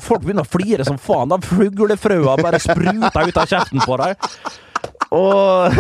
[0.04, 1.32] Folk begynner å flire som faen.
[1.34, 4.28] De Fuglefrøa bare spruter ut av kjeften på dem.
[5.18, 5.78] Og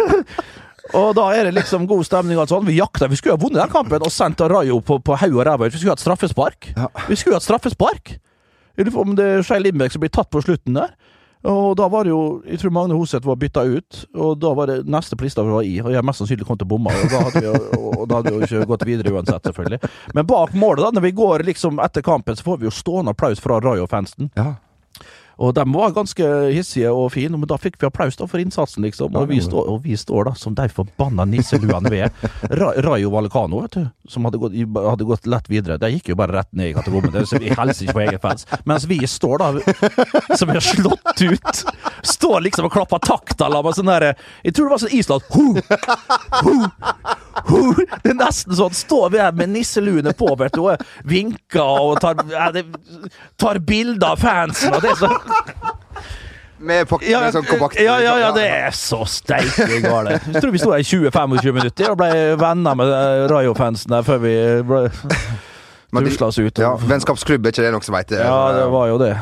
[0.95, 2.39] og da er det liksom god stemning.
[2.39, 2.62] Altså.
[2.63, 5.43] Vi jakta, vi skulle ha vunnet den kampen og sendt Rayo på, på haug og
[5.47, 5.67] ræva.
[5.67, 6.69] Vi skulle hatt straffespark.
[6.78, 6.88] Ja.
[7.10, 8.15] Vi skulle hatt straffespark!
[8.78, 10.93] Jeg lurer på om det er Skei Lindbekk som blir tatt på slutten der.
[11.45, 14.67] Og da var det jo Jeg tror Magne Hoseth var bytta ut, og da var
[14.71, 15.78] det neste på lista var i.
[15.82, 18.15] Og jeg mest sannsynlig kom til å bomme, og da hadde vi jo- og da
[18.15, 19.89] hadde vi jo ikke gått videre uansett, selvfølgelig.
[20.15, 23.13] Men bak målet, da, når vi går liksom etter kampen, så får vi jo stående
[23.13, 24.32] applaus fra Rayo-fansen.
[24.36, 24.56] Ja.
[25.38, 28.82] Og de var ganske hissige og fine, men da fikk vi applaus da for innsatsen,
[28.86, 29.13] liksom.
[29.17, 32.13] Og vi, står, og vi står da som de forbanna nisseluene vi er.
[32.58, 36.17] Ra Rayo Vallecano, vet du, som hadde gått, hadde gått lett videre, de gikk jo
[36.17, 37.13] bare rett ned i kategorien.
[37.38, 38.47] Vi hilser ikke på egen fans.
[38.65, 39.52] Mens vi står da,
[40.39, 41.63] som er slått ut,
[42.08, 44.13] står liksom og klapper takter med sånn derre
[44.45, 45.45] Jeg tror det var sånn Island ho,
[46.41, 46.56] ho,
[47.47, 47.62] ho.
[48.04, 48.76] Det er nesten sånn.
[48.78, 52.65] Står vi her med nisseluene på, vet du, og vinker og tar, ja, det,
[53.39, 55.12] tar bilder av fansen, og det er så
[56.58, 60.16] Med, pak ja, med sånn kompakt ja, ja, ja, det er så steike gale.
[60.18, 62.10] Jeg tror vi sto her i 20-25 minutter og ble
[62.42, 64.34] venner med eh, Rayo-fansen der før vi
[64.66, 64.82] ble
[66.08, 66.62] tusla oss ut.
[66.62, 68.13] Ja, Vennskapsklubb, er ikke det noen som veit?
[68.18, 69.13] Ja, det var jo det.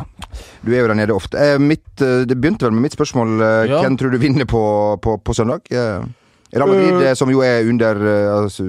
[0.64, 1.40] Du er jo der nede ofte.
[1.40, 3.36] Eh, mitt, eh, det begynte vel med mitt spørsmål.
[3.36, 3.76] Eh.
[3.76, 4.64] Hvem tror du vinner på,
[5.04, 5.68] på, på søndag?
[6.56, 8.64] Real Madrid, Uh, som jo er under eh, altså,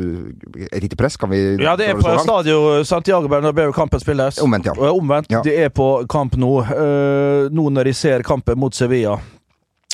[0.72, 4.40] et lite press, kan vi Ja, det er på stadion Stadio Santiago Bernabeu kampen spilles.
[4.42, 4.90] Omvendt, ja.
[4.90, 5.30] Omvendt.
[5.30, 5.42] Ja.
[5.44, 6.52] Det er på kamp nå.
[7.52, 9.16] Nå når de ser kampen mot Sevilla.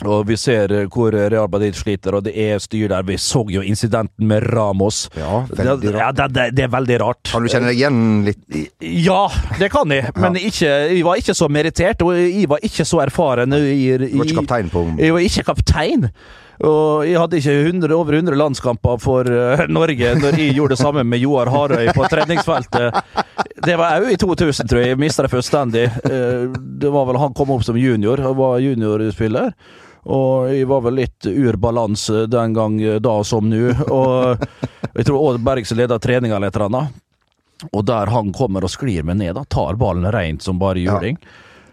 [0.09, 3.05] Og vi ser hvor Real Madrid sliter, og det er styr der.
[3.07, 5.05] Vi så jo incidenten med Ramos.
[5.19, 6.01] Ja, veldig rart.
[6.01, 7.23] ja, det, det, det er veldig rart.
[7.31, 8.41] Kan du kjenne deg igjen litt?
[8.83, 9.27] Ja,
[9.61, 13.03] det kan jeg, men ikke, jeg var ikke så merittert, og jeg var ikke så
[13.05, 13.55] erfaren.
[13.55, 16.09] I, Du var ikke kaptein på Jeg var ikke kaptein.
[16.63, 20.83] Og jeg hadde ikke 100, over 100 landskamper for uh, Norge når jeg gjorde det
[20.83, 23.01] samme med Joar Harøy på treningsfeltet.
[23.63, 24.93] Det var òg i 2000, tror jeg.
[24.93, 25.87] Jeg mista det fullstendig.
[26.07, 29.55] Uh, det var vel Han kom opp som junior, og var juniorspiller.
[30.03, 33.71] Og jeg var vel litt ur balanse den gang da som nå.
[33.87, 34.43] Og
[34.95, 37.03] jeg tror Odd Bergsen leda treninga annet.
[37.71, 41.19] Og der han kommer og sklir meg ned, da, tar ballen rent som bare juling.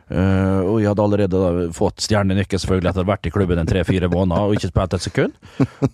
[0.10, 4.10] Eh, og jeg hadde allerede da fått stjernenykke selvfølgelig etter vært i klubben en tre-fire
[4.10, 5.36] måneder og ikke spilt et sekund.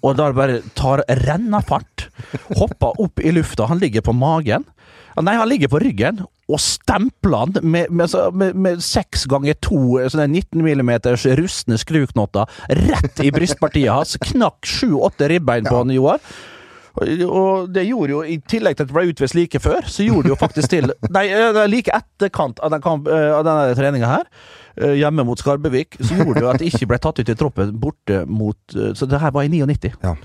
[0.01, 2.07] Og da bare tar rennafart,
[2.55, 4.63] hopper opp i lufta, han ligger på magen.
[5.15, 6.17] Nei, han ligger på ryggen
[6.51, 11.23] og stempler han med, med, så- med, med seks ganger to eh, sånne 19 millimeters
[11.39, 14.17] rustne skruknotter rett i brystpartiet hans.
[14.31, 16.19] Knakk sju-åtte ribbein på han, Joar.
[16.95, 20.29] Og- det gjorde jo, i tillegg til at det ble utvist like før, så gjorde
[20.29, 24.07] det jo faktisk til Nei, eh, like etterkant av, den kamp, eh, av denne treninga
[24.07, 24.29] her,
[24.79, 27.35] eh, hjemme mot Skarbevik, så gjorde det jo at det ikke ble tatt ut i
[27.35, 28.57] troppen borte mot
[28.95, 29.93] Så det her var i 99.
[30.03, 30.15] Ja.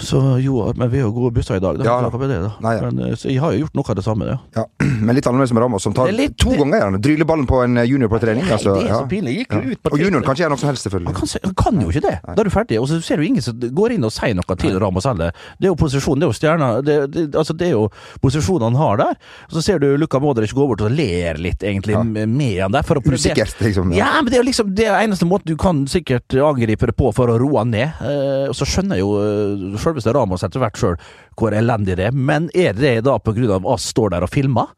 [0.00, 1.84] Så jo, men vi har jo gode busser i dag, da.
[1.84, 2.50] Ja, det, da?
[2.60, 2.82] Nei, ja.
[2.90, 4.36] Men, eh, så jeg har jo gjort noe av det samme, ja.
[4.56, 4.64] Ja,
[5.06, 7.00] Men litt annerledes med Ramos, som tar litt- to ganger gjerne.
[7.02, 8.44] Dryler ballen på en junior på trening.
[8.50, 9.34] Altså, det er så pinlig.
[9.40, 11.14] Gikk jo ut på Og junioren kan ikke gjøre noe som helst, Han selvfølgelig.
[11.20, 12.14] kan, se- han kan jo ikke det.
[12.26, 12.80] Da er du ferdig.
[12.80, 15.32] Og så ser du ingen som går inn og sier noe til Ramos heller.
[15.60, 17.84] Det er jo posisjonen, det er jo stjerna det, det, altså det er jo
[18.22, 19.18] posisjonen han har der.
[19.50, 22.82] Og så ser du Luka Modric gå bort og ler litt, egentlig, med han der.
[22.86, 23.92] For å prøve- Usikkert, liksom.
[23.96, 26.96] Ja, men det er jo liksom det er eneste måten du kan sikkert angripe det
[26.96, 27.92] på for å roe han ned.
[28.00, 30.96] Eh, og så skjønner jo uh, selveste Ramos etter hvert sjøl
[31.36, 32.12] hvor elendig det er.
[32.12, 34.72] Men er det da på grunn av at Ass står der og filmer?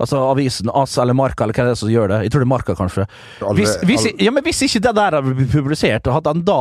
[0.00, 2.18] Altså avisen AS eller Marka, eller hva er det som gjør det?
[2.26, 3.06] Jeg tror det er Marka, kanskje.
[3.58, 6.58] Hvis, hvis, ja, men hvis ikke det der hadde blitt publisert, hadde han da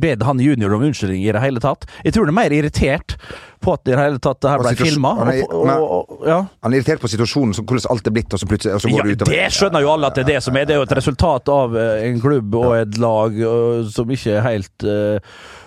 [0.00, 1.84] bedt han junior om unnskyldning i det hele tatt?
[2.06, 3.16] Jeg tror han er mer irritert
[3.60, 5.10] på at det hele tatt det her ble filma.
[5.18, 6.38] han er- Og, og, og, ja.
[6.64, 8.88] Han er irritert på situasjonen, så hvordan alt er blitt, og så plutselig og så
[8.88, 9.34] går Ja, det utover.
[9.36, 10.64] det skjønner jo alle at det er det som er.
[10.64, 14.38] Det er jo et resultat av eh, en klubb og et lag eh, som ikke
[14.38, 15.18] er helt uh,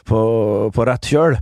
[0.10, 0.24] på,
[0.74, 1.38] på rett kjøl.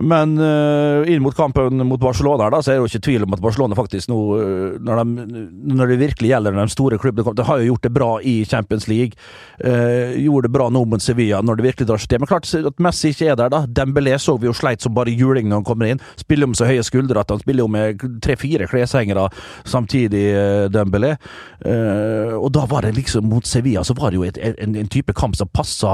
[0.00, 3.34] Men uh, inn mot kampen mot Barcelona da, så er det jo ikke tvil om
[3.36, 5.42] at Barcelona faktisk nå, eh, når, de,
[5.76, 8.88] når det virkelig gjelder de store klubbene De har jo gjort det bra i Champions
[8.88, 9.18] League.
[9.60, 12.22] Uh, gjorde det bra nå mot Sevilla når det virkelig drar seg til.
[12.22, 13.62] Men klart at Messi ikke er der, da.
[13.68, 16.00] Dembélé så vi jo sleit som bare juling når han kommer inn.
[16.20, 19.28] Spiller om så høye skuldre at han spiller jo med tre-fire kleshengere
[19.68, 21.14] samtidig, uh, Dembélé.
[21.62, 25.12] Og da var det liksom mot Sevilla så var det jo et, en, en type
[25.14, 25.92] kamp som passa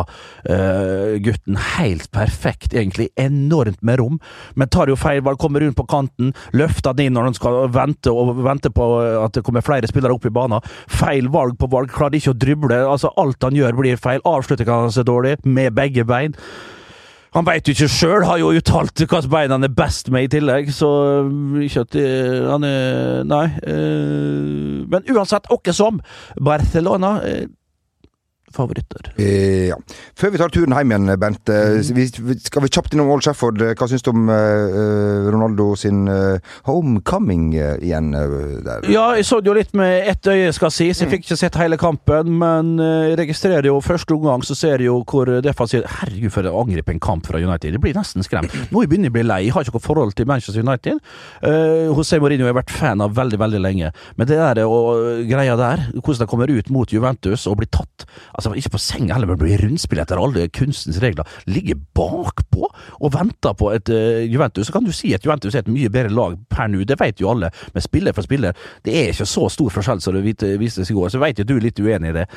[1.21, 3.11] gutten helt perfekt, egentlig.
[3.21, 4.21] Enormt med rom,
[4.55, 5.41] men tar jo feil valg.
[5.41, 8.89] Kommer rundt på kanten, løfter den inn når han skal vente og vente på
[9.25, 10.65] at det kommer flere spillere opp i banen.
[10.91, 12.81] Feil valg på valg, klarer ikke å drible.
[12.87, 14.25] altså Alt han gjør, blir feil.
[14.29, 16.37] Avslutter han seg dårlig, med begge bein.
[17.37, 20.31] Han veit jo ikke sjøl, har jo uttalt hvilket bein han er best med i
[20.33, 20.89] tillegg, så
[21.29, 21.99] øh, ikke at
[22.49, 23.45] han er Nei.
[24.89, 26.01] men uansett, åkke som,
[26.41, 27.19] Barcelona
[28.55, 29.13] favoritter.
[29.17, 29.77] Eh, ja.
[30.19, 31.49] Før vi tar turen hjem igjen, Bent.
[31.53, 33.63] eh, vi, skal vi kjapt innom Old Trafford.
[33.63, 38.89] Eh, Hva syns du om uh, Ronaldo sin uh, homecoming igjen Uh?
[38.91, 41.01] Ja, jeg så det jo litt med ett øye, skal sies.
[41.03, 44.89] Jeg fikk ikke sett hele kampen, men jeg registrerer jo første omgang, så ser jeg
[44.89, 47.77] jo hvor defensivt Herregud, for å angripe en kamp fra United.
[47.77, 48.55] Jeg blir nesten skremt.
[48.73, 49.41] Nå jeg begynner jeg å bli lei.
[49.47, 51.01] Jeg har ikke noe forhold til Manchester United.
[51.45, 53.93] Uh, José Mourinho har jeg vært fan av veldig, veldig lenge.
[54.19, 58.07] Men det der og greia der, hvordan de kommer ut mot Juventus og blir tatt
[58.39, 61.27] Altså, ikke på senga heller, men blir rundspill etter alle kunstens regler.
[61.51, 64.69] Ligger bakpå og venter på et uh, Juventus.
[64.69, 67.19] Så kan du si at Juventus er et mye bedre lag per nå, det vet
[67.19, 67.51] jo alle.
[67.75, 68.55] Men spiller for spiller,
[68.87, 70.23] det er ikke så stor forskjell som det
[70.61, 71.11] viste seg i går.
[71.11, 72.29] Så vet at du er litt uenig i det.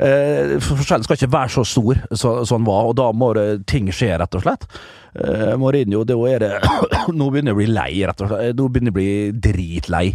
[0.00, 3.34] Uh, forskjellen skal ikke være så stor som så den var, og da må
[3.68, 4.64] ting skje, rett og slett.
[5.12, 6.16] Uh, Mourinho, det
[7.18, 8.56] Nå begynner jeg å bli lei, rett og slett.
[8.56, 9.12] Nå begynner jeg å bli
[9.50, 10.06] dritlei.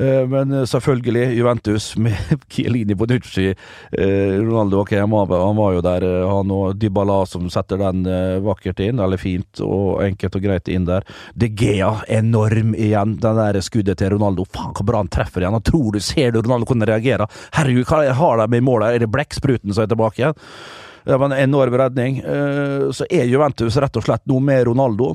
[0.00, 2.16] Eh, Men eh, selvfølgelig, Juventus med
[2.48, 3.54] Chiellini Bonucci.
[3.92, 8.04] eh, Ronaldo ok, han var, jo der, han og Dybala som setter den
[8.44, 11.06] vakkert inn, eller fint og enkelt og greit inn der.
[11.34, 13.16] De Gea, enorm igjen.
[13.22, 14.46] Den der skuddet til Ronaldo.
[14.50, 15.56] Faen, hvor bra han treffer igjen.
[15.56, 17.30] Han tror du ser du Ronaldo han reagerer.
[17.54, 18.96] Herregud, hva har de i mål her?
[18.96, 20.42] Er det blekkspruten som er tilbake igjen?
[21.04, 22.22] Det var en enorm redning.
[22.96, 25.10] Så er Juventus rett og slett noe med Ronaldo.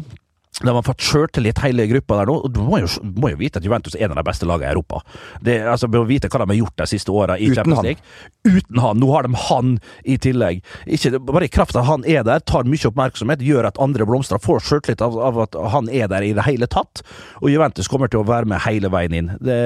[0.59, 2.33] De har fått sjøltillit hele gruppa der nå.
[2.43, 4.67] og Du må jo, må jo vite at Juventus er en av de beste lagene
[4.67, 4.99] i Europa.
[5.45, 7.85] Det, altså, må vite hva de har gjort de siste åra i Uten Champions.
[7.85, 8.57] League.
[8.59, 8.99] Uten han.
[8.99, 10.59] Nå har de han i tillegg.
[10.85, 14.07] Ikke, bare i kraft av at han er der, tar mye oppmerksomhet, gjør at andre
[14.09, 14.41] blomstrer.
[14.43, 17.03] Får sjøltillit av, av at han er der i det hele tatt.
[17.39, 19.31] Og Juventus kommer til å være med hele veien inn.
[19.39, 19.59] Det,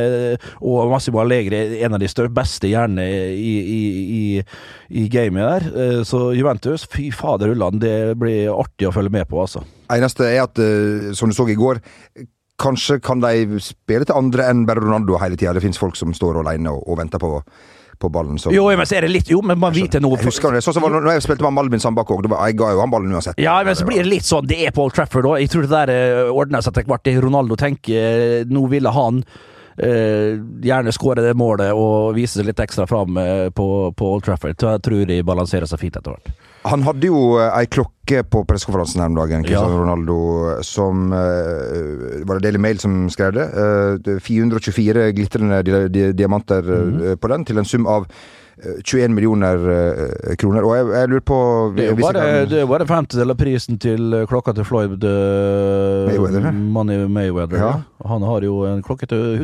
[0.62, 3.82] og Massimo Allegri er en av de større, beste hjernene i, i,
[4.22, 4.24] i,
[5.04, 5.70] i gamet der.
[5.74, 9.64] Eh, Så Juventus, fy fader ulland, det blir artig å følge med på, altså.
[9.98, 11.82] Eneste er at, eh, som du så i går,
[12.62, 15.54] kanskje kan de spille til andre enn bare Ronaldo hele tida.
[15.58, 17.40] Det fins folk som står alene og, og venter på,
[18.00, 18.38] på ballen.
[18.40, 20.62] Så, Jo, men så er det litt Jo, men man vet noe Jeg husker det.
[20.66, 22.28] Sånn som var når jeg spilte med Malvin Sandbakk òg.
[22.30, 23.42] Jeg ga jo han ballen uansett.
[23.42, 25.40] Ja, men så blir det litt sånn Det er Paul Trafford òg.
[25.42, 27.06] Jeg tror det der eh, ordner seg etter hvert.
[27.08, 29.24] Det Ronaldo tenker eh, Nå ville han
[29.78, 34.58] gjerne skåre det målet og vise seg litt ekstra fram eh, på, på Old Trafford.
[34.60, 36.34] Så jeg tror de balanserer seg fint etter hvert.
[36.64, 39.82] Han hadde jo eh, ei klokke på pressekonferansen her om dagen, Cristiano Ja.
[39.82, 40.18] Ronaldo,
[40.64, 43.50] som eh, Var det Daily Mail som skrev det?
[43.52, 47.16] Eh, er 424 glitrende di di diamanter mm -hmm.
[47.16, 50.64] på den, til en sum av eh, 21 millioner eh, kroner.
[50.68, 51.38] Og jeg, jeg lurer på
[51.76, 54.64] Det er jo bare, kan- det er bare femtedel av prisen til eh, klokka til
[54.68, 56.52] Floyd Mayweather.
[56.54, 57.58] Money Mayweather.
[57.58, 57.74] Ja.
[58.06, 59.40] Han har jo en klokke til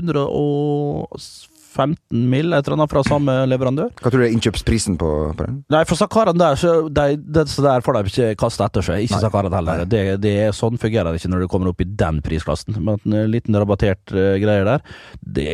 [1.80, 2.54] 15 mill.
[2.54, 3.94] et eller annet fra samme leverandør.
[4.00, 5.62] Hva tror du er innkjøpsprisen på, på den?
[5.72, 9.06] Nei, for Sakaraen der, så de, det, så der får de ikke kaste etter seg.
[9.08, 9.86] Ikke Sakaraen heller.
[9.90, 12.76] Det, det er Sånn fungerer det ikke når du kommer opp i den prisklassen.
[12.84, 14.84] Men en liten rabattert uh, greie der,
[15.24, 15.54] det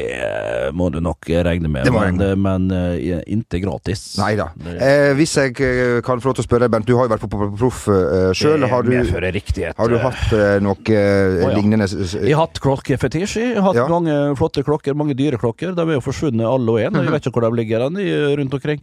[0.74, 1.86] må du nok regne med.
[1.86, 4.04] Det må jeg men men uh, ikke gratis.
[4.20, 4.50] Nei da.
[4.76, 6.88] Eh, hvis jeg eh, kan få lov til å spørre deg, Bernt.
[6.90, 8.66] Du har jo vært på, på, på Proff uh, sjøl.
[8.70, 11.52] Har, du- har du hatt uh, noe uh, ja.
[11.56, 13.38] lignende Jeg har hatt klokkefetisj.
[13.42, 13.88] Jeg har hatt Ja.
[13.92, 15.76] mange flotte klokker, mange dyre klokker.
[15.76, 17.02] De er jo forsvunnet alle og en.
[17.04, 18.00] Jeg vet ikke hvor de ligger hen,
[18.40, 18.82] rundt omkring.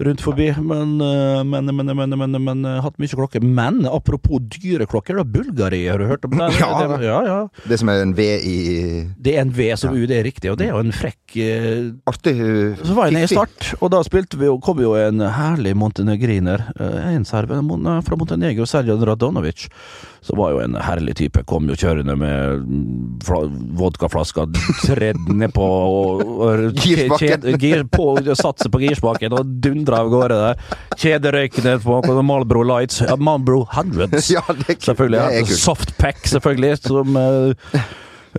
[0.00, 0.48] Rundt forbi.
[0.64, 3.44] Men, eh, men, men, men, men, men, men hatt mye klokker.
[3.44, 6.48] Men apropos dyre klokker, da Bulgari, har du hørt om det?
[6.60, 6.70] Ja.
[6.88, 7.38] Det, ja, ja.
[7.68, 8.56] Det som er en V i
[9.20, 10.50] Det er en V som U, det er riktig.
[10.52, 12.34] Og det er jo en frekk eh, Artig.
[12.84, 15.74] Så var jeg nede i start, og da spilte vi og kom jo en herlig
[15.78, 16.66] montenegriner.
[16.80, 19.68] eh, En serve fra Montenegro, Serjan Radonovic.
[20.24, 21.42] Som var jo en herlig type.
[21.48, 22.66] Kom jo kjørende med
[23.80, 24.44] vodkaflaska
[24.84, 26.76] tredd nedpå og, og
[28.40, 30.60] Satt seg på girspaken og dundra av gårde der.
[31.00, 33.00] Kjederøyk på Malbro Marlboro Lights.
[33.06, 34.30] Ja, Marlboro Hundreds.
[34.36, 34.42] Ja.
[34.78, 35.46] Selvfølgelig.
[35.58, 36.76] Softpack, selvfølgelig.
[36.84, 37.54] Som uh,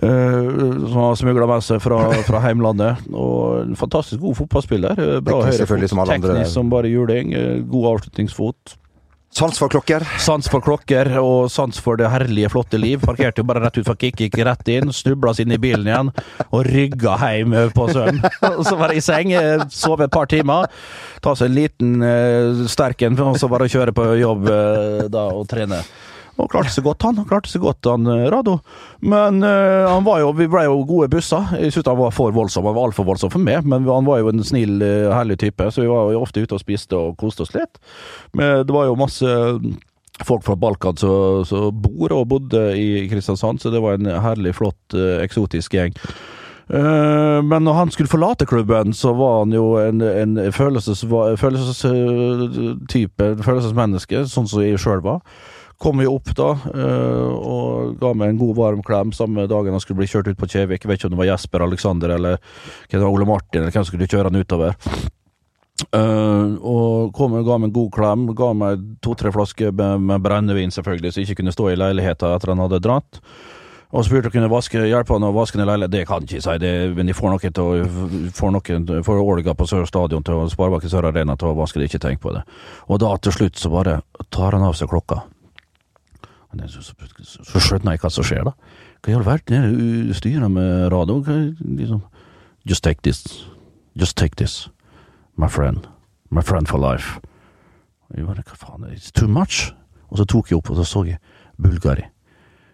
[0.02, 3.02] som har smugla med seg fra, fra heimlandet.
[3.12, 4.96] Og en fantastisk god fotballspiller.
[4.96, 7.34] eh, Bra høyrefot, teknisk som bare juling.
[7.68, 8.78] God avslutningsfot.
[9.32, 10.04] Sans for klokker.
[10.20, 13.00] Sans for klokker og sans for det herlige, flotte liv.
[13.00, 15.88] Parkerte jo bare rett ut fra Kikk, gikk rett inn, snubla seg inn i bilen
[15.88, 16.10] igjen
[16.50, 18.20] og rygga hjem på søvn.
[18.68, 20.68] Så var jeg i seng, eh, sove et par timer,
[21.24, 25.24] ta seg en liten uh, sterk en, og så bare kjøre på jobb eh, da
[25.32, 25.80] og trene.
[26.40, 27.20] Og klarte seg godt, han.
[27.28, 28.58] Klarte seg godt, han eh, Rado.
[29.04, 31.52] Men uh, han var jo, vi ble jo gode busser.
[31.60, 32.66] Jeg syntes han var for voldsom.
[32.68, 35.68] Han var altfor voldsom for meg, men han var jo en snill, eh, herlig type,
[35.70, 37.80] så vi var jo ofte ute og spiste og koste oss litt.
[38.38, 39.28] Men det var jo masse
[40.22, 44.94] folk fra Balkan som bor og bodde i Kristiansand, så det var en herlig, flott,
[44.94, 45.96] eksotisk gjeng.
[46.68, 51.02] Men når han skulle forlate klubben, så var han jo en, en følelses,
[51.40, 55.24] følelsestype, en følelsesmenneske, sånn som jeg sjøl var.
[55.82, 59.82] Kom vi opp da, eh, og ga meg en god varm klem samme dagen han
[59.82, 60.84] skulle bli kjørt ut på Kjevik.
[60.84, 62.38] Jeg vet ikke om det var Jesper Alexander eller
[63.02, 64.78] Ole Martin, eller hvem som skulle kjøre han utover.
[65.90, 68.28] Uh, og kom og ga meg en god klem.
[68.38, 72.36] Ga meg to-tre flasker med, med brennevin, selvfølgelig, så jeg ikke kunne stå i leiligheten
[72.36, 73.20] etter han hadde dratt.
[73.92, 75.96] Og spurte om jeg kunne vaske, hjelpe han å vaske ned leiligheten.
[75.98, 79.20] Det kan jeg ikke si, det, men de får noen til å får noen, får
[79.20, 82.22] Olga på Sør Stadion til å Sparebanken Sør Arena til å vaske det, ikke tenk
[82.22, 82.46] på det.
[82.88, 84.00] Og da til slutt så bare
[84.32, 85.24] tar han av seg klokka.
[86.52, 86.82] Og det- Så,
[87.24, 88.52] så, så skjønner jeg hva som skjer, da.
[89.02, 89.54] Hva i all verden
[90.08, 91.20] er styrer med radio?
[91.22, 92.02] Hva, liksom,
[92.68, 93.24] Just take this.
[93.96, 94.68] Just take this.
[95.36, 95.86] My friend.
[96.30, 97.18] My friend for life.
[98.16, 99.72] Jeg bare, hva faen, it's too much.
[100.10, 101.18] Og så tok jeg opp, og så så jeg
[101.60, 102.04] Bulgari.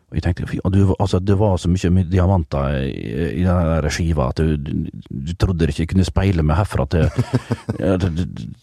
[0.09, 2.92] Og jeg tenkte, og du, altså, det var så mye med diamanter i,
[3.40, 7.11] i den skiva at du, du, du trodde det ikke kunne speile meg herfra til,
[7.77, 8.23] til,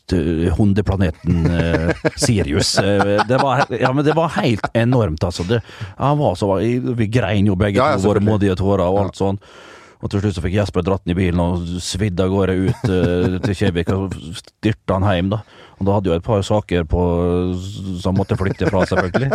[0.09, 2.73] til- hundeplaneten eh, Sirius.
[2.81, 5.45] Eh, Det var, ja, men det var helt enormt, altså.
[5.45, 5.61] Det,
[5.99, 6.49] han var så,
[6.97, 9.37] vi grein jo begge Ja, ja, to, våre modige tårer og alt sånn.
[10.05, 12.83] Og til slutt så fikk Jesper dratt den i bilen og svidd av gårde ut
[12.91, 15.39] uh, til Kjevik og styrta han hjem, da.
[15.79, 17.05] Og da hadde jo et par saker på
[18.03, 19.31] som måtte flytte fra, selvfølgelig.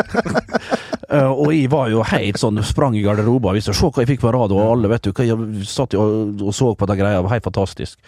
[1.11, 3.51] Uh, og jeg var jo helt sånn, sprang i garderoben.
[3.51, 5.99] og du se hva jeg fikk på radio, og alle vet du hva jeg satt
[5.99, 7.99] og, og så på den greia, det var helt fantastisk.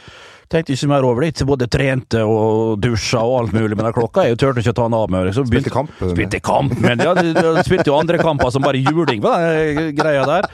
[0.50, 1.28] Tenkte ikke mer over det.
[1.34, 4.24] Ikke både trente og dusja og alt mulig med den klokka.
[4.28, 5.26] Jeg turte ikke å ta den av meg.
[5.30, 5.46] Liksom.
[5.48, 5.90] Spilte kamp.
[6.00, 7.32] Spilte kamp, men ja, de,
[7.64, 10.48] spilte jo andre kamper som bare juling på den greia der.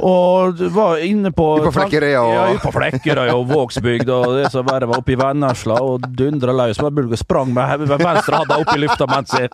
[0.00, 4.64] Og var inne på på Flekkerøy og- Ja, på Flekkerøy og Vågsbygd og det som
[4.66, 8.38] verre var oppe i Vennesla og dundra løs med bulg og sprang med, med venstre
[8.40, 9.50] hånda opp i lufta mens jeg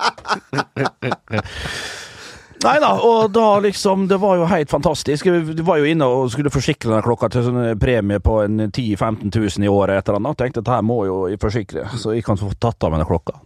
[2.66, 5.28] Nei da, og da liksom Det var jo helt fantastisk.
[5.54, 8.96] Du var jo inne og skulle forsikre den klokka til sånn premie på en 10
[8.96, 10.38] 000-15 000 i året et eller annet.
[10.40, 13.10] Tenkte at her må jo jeg forsikre, så jeg kan få tatt av meg den
[13.10, 13.38] klokka.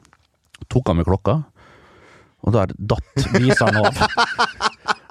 [0.71, 1.37] Tok av meg klokka,
[2.47, 4.05] og der datt viseren av.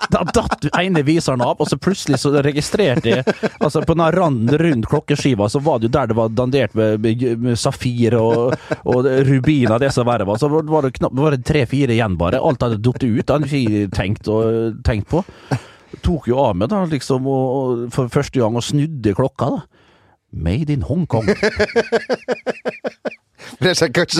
[0.10, 3.24] Da datt ene viseren av, og så plutselig så registrerte jeg
[3.60, 7.00] Altså På den randen rundt klokkeskiva, så var det jo der det var dandert med,
[7.04, 10.40] med, med safir og, og rubiner, det som verre var.
[10.42, 12.42] Så var det knapt var det tre-fire igjen, bare.
[12.42, 13.26] Alt hadde falt ut.
[13.26, 15.24] Det hadde ikke tenkt, og, tenkt på.
[16.06, 19.62] Tok jo av meg, da, liksom, og, og, for første gang, og snudde klokka, da.
[20.32, 21.26] Made in Hongkong.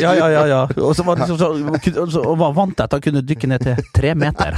[0.02, 0.46] Ja, ja, ja.
[0.50, 0.62] ja.
[0.82, 3.66] Og så var det liksom så, og var vant til at han kunne dykke ned
[3.68, 4.58] til tre meter.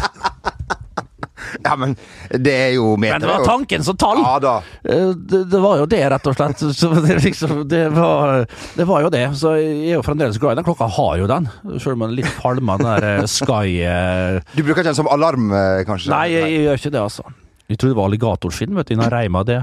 [1.68, 1.96] Ja, men
[2.32, 3.18] det er jo meter.
[3.20, 4.22] Men det var tanken som tall!
[4.24, 4.54] Ja da.
[4.84, 6.64] Eh, Det, det var jo det, rett og slett.
[6.80, 8.46] Så det, liksom, det, var,
[8.78, 9.26] det var jo det.
[9.40, 10.68] Så jeg er jo fremdeles glad i den.
[10.68, 11.50] Klokka har jo den.
[11.78, 14.40] Selv om den er litt falma, den der eh, Sky eh.
[14.56, 15.52] Du bruker ikke den som alarm,
[15.88, 16.12] kanskje?
[16.14, 17.36] Nei, jeg, jeg gjør ikke det, altså.
[17.72, 18.96] Jeg trodde det var alligatorskinn, vet du.
[18.98, 19.62] Innan reima det.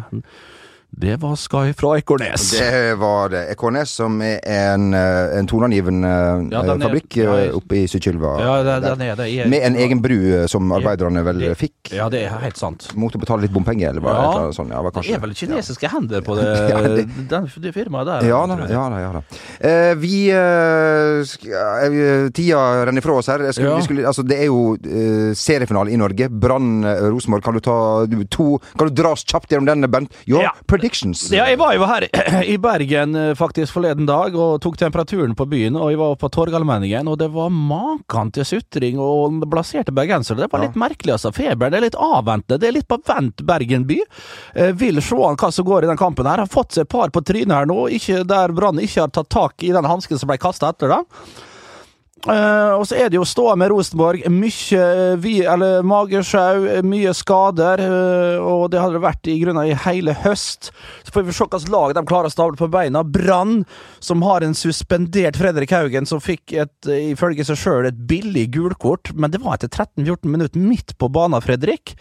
[0.91, 2.51] Det var Sky fra Ekornes.
[2.59, 3.43] Det var det.
[3.53, 6.09] Ekornes, som er en, eh, en toneangivende
[6.51, 8.41] Ja, den er- fabrikk ja, eh, oppe i Sykkylva.
[8.41, 8.97] Ja, der.
[9.29, 11.93] Jeg- Med en egen bru eh, som arbeiderne vel Det- fikk.
[11.93, 12.89] Ja, det er helt sant.
[12.97, 14.39] Mot å betale litt bompenger, eller hva Ja.
[14.41, 14.71] eller sånt.
[14.71, 18.29] Ja, Det er vel kinesiske hender på det, Ja, det- den, det firmaet der?
[18.29, 18.99] Ja da, ja da.
[18.99, 19.23] Ja, da.
[19.61, 23.39] Eh, vi eh, eh, Tida renner fra oss her.
[23.41, 23.77] Jeg skulle, Ja.
[23.77, 26.29] vi skulle, altså, det er jo eh, seriefinale i Norge.
[26.31, 27.45] Brann eh, Rosenborg.
[27.45, 30.11] Kan du ta du, to Kan du dra oss kjapt gjennom den, Bernt?
[30.27, 30.51] Your Ja.
[30.79, 31.25] Predictions.
[31.35, 32.07] Ja, jeg var jo her
[32.53, 35.77] i Bergen eh, faktisk forleden dag og tok temperaturen på byen.
[35.79, 40.43] Og jeg var på Torgallmenningen, og det var maken til sutring og blaserte bergensere.
[40.45, 41.35] Det var litt merkelig, altså.
[41.35, 42.61] Feberen er litt avventende.
[42.61, 44.01] Det er litt på vent, Bergen by.
[44.55, 46.45] Eh, vil se an hva som går i den kampen her.
[46.45, 49.31] Har fått seg et par på trynet her nå, ikke der Brann ikke har tatt
[49.33, 51.07] tak i den hansken som ble kasta etter dem.
[52.27, 54.25] Eh, og så er det jo ståa med Rosenborg.
[54.33, 55.37] Mye eh, vi,
[55.87, 57.83] magesjau, mye skader.
[57.83, 60.73] Uh, og det hadde det vært i grunnen i hele høst.
[61.07, 63.05] Så får vi se hvilket lag de klarer å stable på beina.
[63.05, 63.63] Brann,
[64.03, 69.15] som har en suspendert Fredrik Haugen, som fikk et, ifølge seg sjøl et billig gulkort.
[69.15, 71.95] Men det var etter 13-14 minutter midt på banen, Fredrik.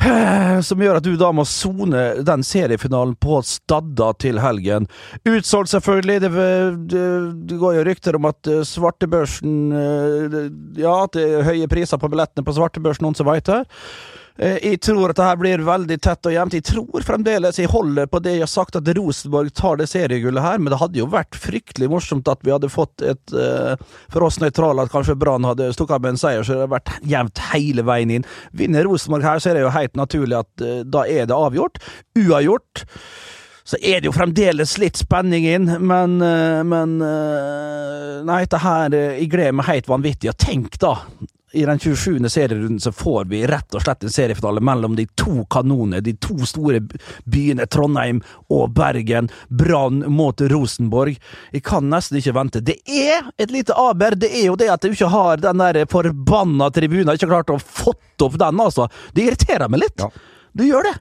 [0.68, 4.88] Som gjør at du da må sone den seriefinalen på Stadda til helgen.
[5.28, 6.20] Utsolgt, selvfølgelig.
[6.24, 6.30] Det,
[6.92, 7.04] det,
[7.50, 10.40] det går jo rykter om at eh, svartebørsen eh,
[10.80, 13.62] Ja, at det er høye priser på billettene på svartebørsen, noen som veit det.
[14.38, 16.54] Eh, Jeg tror at det her blir veldig tett og jevnt.
[16.56, 20.42] Jeg tror fremdeles jeg holder på det jeg har sagt, at Rosenborg tar det seriegullet
[20.44, 23.74] her, men det hadde jo vært fryktelig morsomt at vi hadde fått et eh,
[24.12, 26.76] For oss nøytrale at kanskje Brann hadde stukket av med en seier, så det hadde
[26.76, 28.26] vært jevnt hele veien inn.
[28.56, 31.82] Vinner Rosenborg her, så er det jo helt naturlig at eh, da er det avgjort.
[32.18, 32.86] Uavgjort.
[33.62, 36.16] Så er det jo fremdeles litt spenning inn, men,
[36.66, 36.96] men
[38.26, 40.32] Nei, det her Jeg gleder meg helt vanvittig.
[40.32, 40.96] Og tenk, da!
[41.52, 42.28] I den 27.
[42.28, 46.38] serierunden så får vi rett og slett en seriefinale mellom de to kanonene, de to
[46.48, 46.80] store
[47.28, 49.28] byene Trondheim og Bergen.
[49.48, 51.18] Brann mot Rosenborg.
[51.52, 52.64] Jeg kan nesten ikke vente.
[52.64, 54.16] Det er et lite aber.
[54.16, 57.12] Det er jo det at du ikke har den der forbanna tribunen.
[57.14, 58.88] Ikke klart å fått opp den, altså.
[59.12, 60.00] Det irriterer meg litt.
[60.00, 60.08] Ja.
[60.56, 60.96] Du gjør det.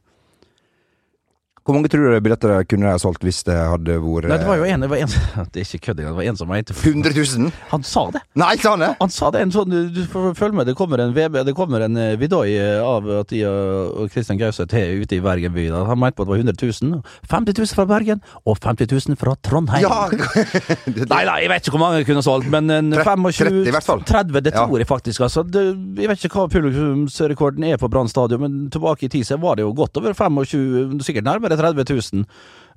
[1.62, 4.47] Hvor mange tror du billetter kunne de ha solgt hvis det hadde vært Nei, det
[4.49, 5.12] var jo en, det var en
[5.53, 6.16] Det er ikke kødd engang.
[6.16, 7.51] Det var en som mente 100 000?
[7.70, 8.22] Han sa det.
[8.39, 8.89] Nei, sa han det?
[9.01, 10.70] Han sa det en sånn Du får følge med.
[10.72, 14.39] Det kommer en VB Det kommer en eh, Vidoi eh, av at de og Kristian
[14.39, 15.68] Gauseth er ute i Bergen by.
[15.74, 17.01] Han mente på at det var 100 000.
[17.30, 19.86] 50 000 fra Bergen og 50 000 fra Trondheim.
[19.86, 20.07] Ja!
[21.12, 23.74] Nei, nei, jeg vet ikke hvor mange jeg kunne solgt, men en 25 30 i
[23.74, 24.03] hvert fall.
[24.07, 25.24] 30, det tror jeg faktisk.
[25.26, 25.64] Altså, det,
[25.99, 29.66] jeg vet ikke hva publikumsrekorden er på Brann stadion, men tilbake i tid var det
[29.66, 31.84] jo godt over 25 Sikkert nærmere 30
[32.14, 32.26] 000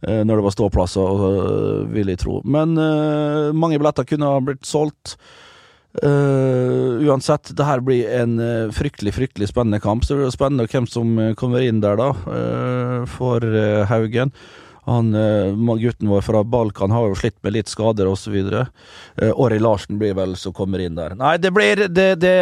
[0.08, 2.40] eh, når det var ståplasser, uh, vil jeg tro.
[2.44, 5.16] Men eh, mange billetter kunne ha blitt solgt.
[6.02, 10.02] Uh, uansett, det her blir en uh, fryktelig fryktelig spennende kamp.
[10.04, 14.34] Så det blir spennende hvem som eh, kommer inn der, da, uh, for eh, Haugen.
[14.84, 18.34] Han, eh, Gutten vår fra Balkan har jo slitt med litt skader osv.
[19.32, 21.14] Åri Larsen blir vel som kommer inn der.
[21.16, 22.34] Nei, det blir det, det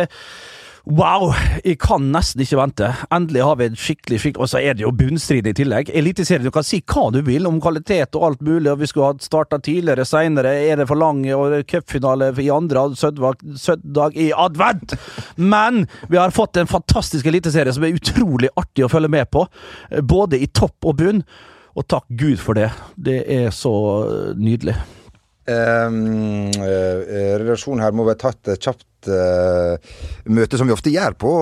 [0.83, 1.31] Wow!
[1.63, 2.89] Jeg kan nesten ikke vente.
[3.15, 5.93] Endelig har vi en skikkelig skikkelig Og så er det jo bunnstrid i tillegg.
[5.95, 9.13] Eliteserien, du kan si hva du vil om kvalitet og alt mulig, og vi skulle
[9.13, 11.23] ha starta tidligere, seinere, er det for lang,
[11.71, 14.97] cupfinale i andre søndag, søndag i advent!
[15.37, 19.47] Men vi har fått en fantastisk eliteserie som er utrolig artig å følge med på,
[20.03, 21.23] både i topp og bunn.
[21.79, 22.73] Og takk Gud for det.
[23.01, 23.73] Det er så
[24.37, 24.75] nydelig.
[25.43, 29.77] Um, uh, her må vi ta et kjapt eh,
[30.31, 31.33] møte, som vi ofte gjør på,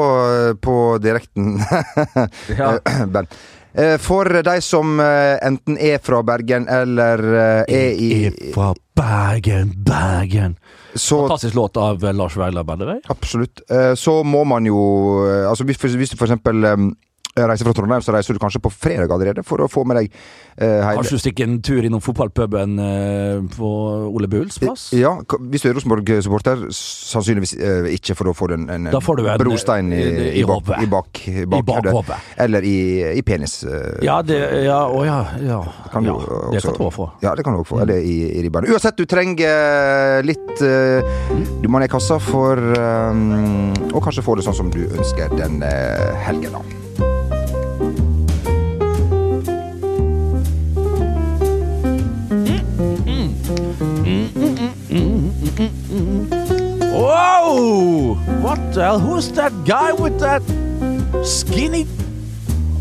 [0.65, 1.59] på direkten.
[2.61, 2.77] Ja.
[3.71, 8.49] Eh, for de som eh, enten er fra Bergen eller eh, er i Jeg er
[8.57, 10.57] fra Bergen, Bergen.
[10.99, 12.99] Så Fantastisk låt av eh, Lars Vaular, by the way.
[13.15, 13.63] Absolutt.
[13.71, 14.81] Eh, Så må man jo
[15.23, 16.77] eh, Altså hvis, hvis du for eksempel eh,
[17.49, 20.11] reiser fra Trondheim, så reiser du kanskje på fredag allerede for å få med deg
[20.57, 20.99] eh, hjem.
[21.01, 23.71] Kanskje du stikker en tur innom fotballpuben eh, på
[24.11, 24.89] Ole Bulls plass?
[24.93, 29.01] Ja, hvis du er Rosenborg-supporter, sannsynligvis eh, ikke, for da får du en, en, Da
[29.01, 32.19] får du en- brostein i, i- i, bak, i, bak, i bakhodet.
[32.37, 32.77] Eller i,
[33.17, 33.63] i penis.
[33.65, 35.21] eh, Ja, det Ja, å ja.
[35.41, 35.61] ja.
[35.93, 37.11] kan du ja det også- kan du òg få.
[37.23, 37.81] Ja, det kan du også få.
[37.87, 38.67] Eller i, i ribbein.
[38.71, 41.01] Uansett, du trenger eh, litt eh,
[41.63, 45.33] Du må ned i kassa for um, Og kanskje få det sånn som du ønsker
[45.39, 46.63] den eh, helgen, da.
[57.51, 58.15] Whoa!
[58.43, 59.01] What the hell?
[59.01, 60.41] Who's that guy with that
[61.25, 61.85] skinny?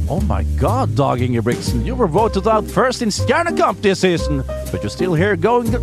[0.08, 4.84] Oh my God, Dag Ingebrigtsen, you were voted out first in Stjernekamp this season, but
[4.84, 5.72] you're still here going.
[5.72, 5.80] To,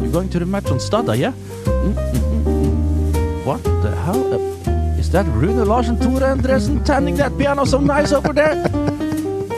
[0.00, 1.32] you're going to the match on Stada, yeah?
[1.62, 3.44] Mm-mm-mm.
[3.44, 4.34] What the hell?
[4.34, 8.66] Uh, is that Rune Larsen Tore Andresen tending that piano so nice over there?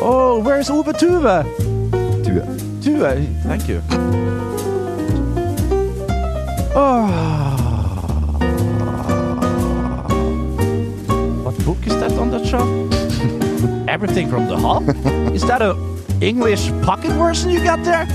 [0.03, 1.45] Oh, where's Ove Tuve?
[2.25, 2.43] Tue.
[2.83, 3.81] Tuve, thank you.
[6.77, 7.40] Oh.
[12.51, 13.89] That on that shelf?
[13.89, 14.89] Everything from the Hub?
[15.35, 15.77] is that a
[16.21, 18.07] English pocket version you got there?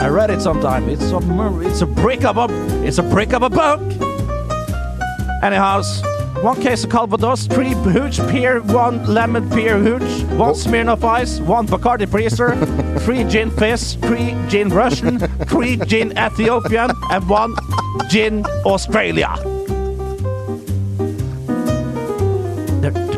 [0.00, 0.88] I read it sometime.
[0.88, 1.18] It's a
[1.60, 2.48] it's a brick of a
[2.84, 3.80] it's a brick of a book.
[5.42, 5.82] Anyhow,
[6.42, 10.54] one case of Calvados, three hooch beer, one lemon beer hooch, one oh.
[10.54, 12.56] Smirnoff Ice, one Bacardi Breezer,
[13.00, 17.54] three gin fizz, three gin Russian, three gin Ethiopian, and one
[18.08, 19.49] gin Australia.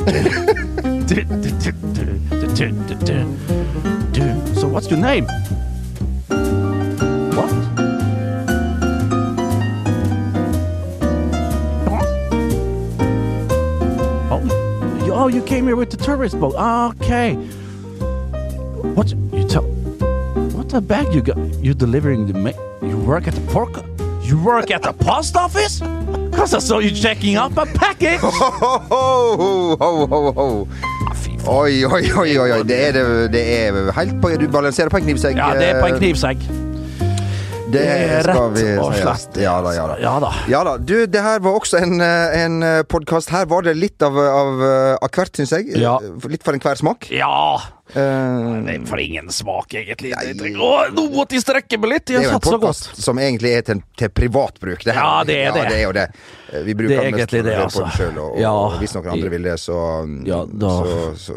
[4.55, 5.27] So what's your name?
[7.35, 7.51] What?
[14.31, 16.55] Oh, you- oh, you came here with the tourist boat.
[17.01, 17.35] Okay.
[18.95, 19.65] What you tell?
[20.57, 21.37] What the bag you got?
[21.63, 22.35] You delivering the?
[22.35, 23.85] Ma- you work at the pork?
[24.23, 25.81] You work at the post office?
[26.33, 28.21] Cause I saw you checking out my package.
[28.21, 30.69] Ho, ho, ho, ho, ho.
[31.47, 32.63] Oi, oi, oi, oi, oi.
[32.63, 35.37] Det er, det, det er helt på Du balanserer på en knivsegg.
[35.37, 36.45] Ja, det er på en knivsegg.
[37.73, 37.83] Det
[38.23, 39.39] skal rett vi og slett.
[39.43, 39.97] Ja da, ja da.
[40.03, 40.33] Ja da.
[40.53, 40.77] Ja da.
[40.79, 42.59] Du, det her var også en, eh, en
[42.89, 43.33] podkast.
[43.33, 45.73] Her var det litt av, av, eh, av hvert, syns jeg.
[45.81, 45.97] Ja.
[46.29, 47.09] Litt for enhver smak.
[47.13, 47.33] Ja.
[47.93, 50.15] Uh, Det er for ingen smak, egentlig.
[50.15, 50.31] Nei.
[50.39, 52.07] Tenker, Å, nå måtte jeg strekke meg litt.
[52.09, 54.81] det er Jeg jo en podkast som egentlig er til, til privatbruk.
[54.87, 55.03] Det her.
[55.03, 55.65] Ja, det er det.
[55.65, 56.07] Ja, det er jo det.
[56.53, 57.83] Eh, Vi bruker Det mest for å høre på altså.
[57.83, 58.53] den selv, og, Ja.
[58.63, 59.77] og hvis noen andre vil det, så
[60.25, 61.37] Ja, da- så, så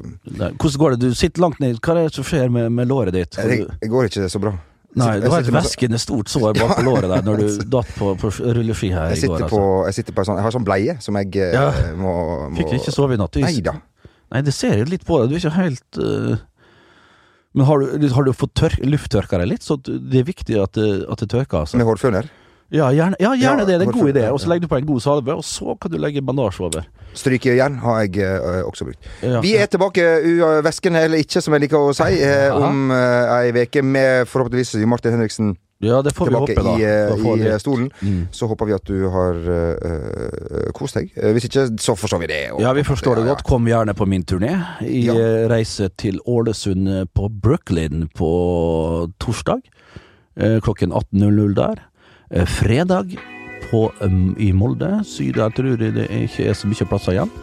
[0.56, 1.00] Hvordan går det?
[1.10, 1.82] Du sitter langt ned.
[1.82, 3.32] Hva er det som skjer med, med låret ditt?
[3.36, 4.56] Det går ikke så bra.
[4.96, 8.14] Nei, du har et væskende stort sår bak på låret der når du datt på,
[8.22, 9.44] på rulleski her Jeg i går.
[9.52, 9.86] på, Altså.
[9.90, 11.66] jeg sitter på sånn Jeg har sånn bleie som jeg eh, Ja.
[12.00, 12.14] må,
[12.50, 13.36] må Fikk du ikke sove i natt?
[13.44, 13.76] Nei da.
[14.32, 15.30] Nei, det ser jo litt på deg.
[15.30, 16.38] Du er ikke helt uh...
[17.56, 19.64] Men har du, har du fått tør lufttørka deg litt?
[19.64, 21.62] Så det er viktig at det, at det tørker.
[21.64, 21.78] Altså.
[21.80, 22.28] Med hårføner.
[22.72, 23.80] Ja, gjerne, ja, gjerne Ja, det.
[23.80, 24.24] Det er en god idé.
[24.34, 26.88] Og så legger du på en god salve, og så kan du legge bandasje over.
[27.14, 29.06] Strykejern har jeg ø, også brukt.
[29.24, 29.40] Ja.
[29.42, 30.02] Vi er tilbake
[30.66, 34.74] væsken eller ikke, som jeg liker å si, eh, om uh, ei uke med forhåpentligvis
[34.90, 35.54] Martin Henriksen
[35.84, 36.74] Ja, det får vi tilbake håpe, da.
[37.36, 37.90] i, eh, i stolen.
[38.02, 38.28] Mm.
[38.32, 41.12] Så håper vi at du har uh, kost deg.
[41.16, 42.42] Eh, hvis ikke, så forstår vi det.
[42.52, 43.44] og- Ja, vi forstår det godt.
[43.44, 44.56] Kom gjerne på min turné.
[44.82, 45.14] I Ja.
[45.14, 49.62] eh, reise til Ålesund eh, på Brooklyn på torsdag.
[50.38, 51.76] eh, Klokken 18.00 der.
[52.30, 53.18] Eh, Fredag
[53.72, 55.00] på, um, i Molde.
[55.06, 57.34] Syd der tror jeg det ikke er så mye plasser igjen.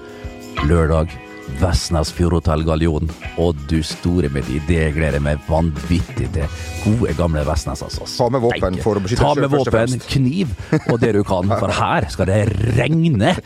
[0.68, 1.12] Lørdag
[1.60, 3.10] Vestnes Fjordhotell Gallion.
[3.42, 6.58] Og du store med de, det gleder jeg meg vanvittig til.
[6.84, 8.06] Gode, gamle Vestnes, altså.
[8.08, 10.54] Ta med våpen for å beskytte Ta med våpen, kniv
[10.88, 12.40] og det du kan, for her skal det
[12.78, 13.36] regne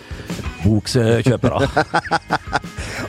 [0.64, 1.64] bokkjøpere.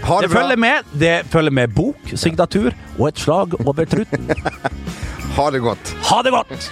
[0.08, 4.32] Det Det følger med, det følger med bok, signatur og et slag over truten.
[5.38, 5.92] Ha det godt.
[6.10, 6.72] Ha det godt!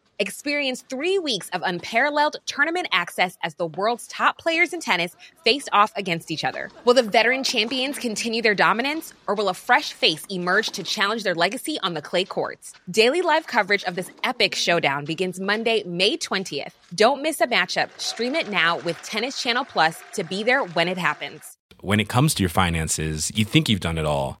[0.21, 5.67] Experience three weeks of unparalleled tournament access as the world's top players in tennis face
[5.73, 6.69] off against each other.
[6.85, 11.23] Will the veteran champions continue their dominance, or will a fresh face emerge to challenge
[11.23, 12.73] their legacy on the clay courts?
[12.91, 16.73] Daily live coverage of this epic showdown begins Monday, May 20th.
[16.93, 17.89] Don't miss a matchup.
[17.99, 21.57] Stream it now with Tennis Channel Plus to be there when it happens.
[21.79, 24.40] When it comes to your finances, you think you've done it all.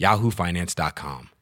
[0.00, 1.39] yahoofinance.com.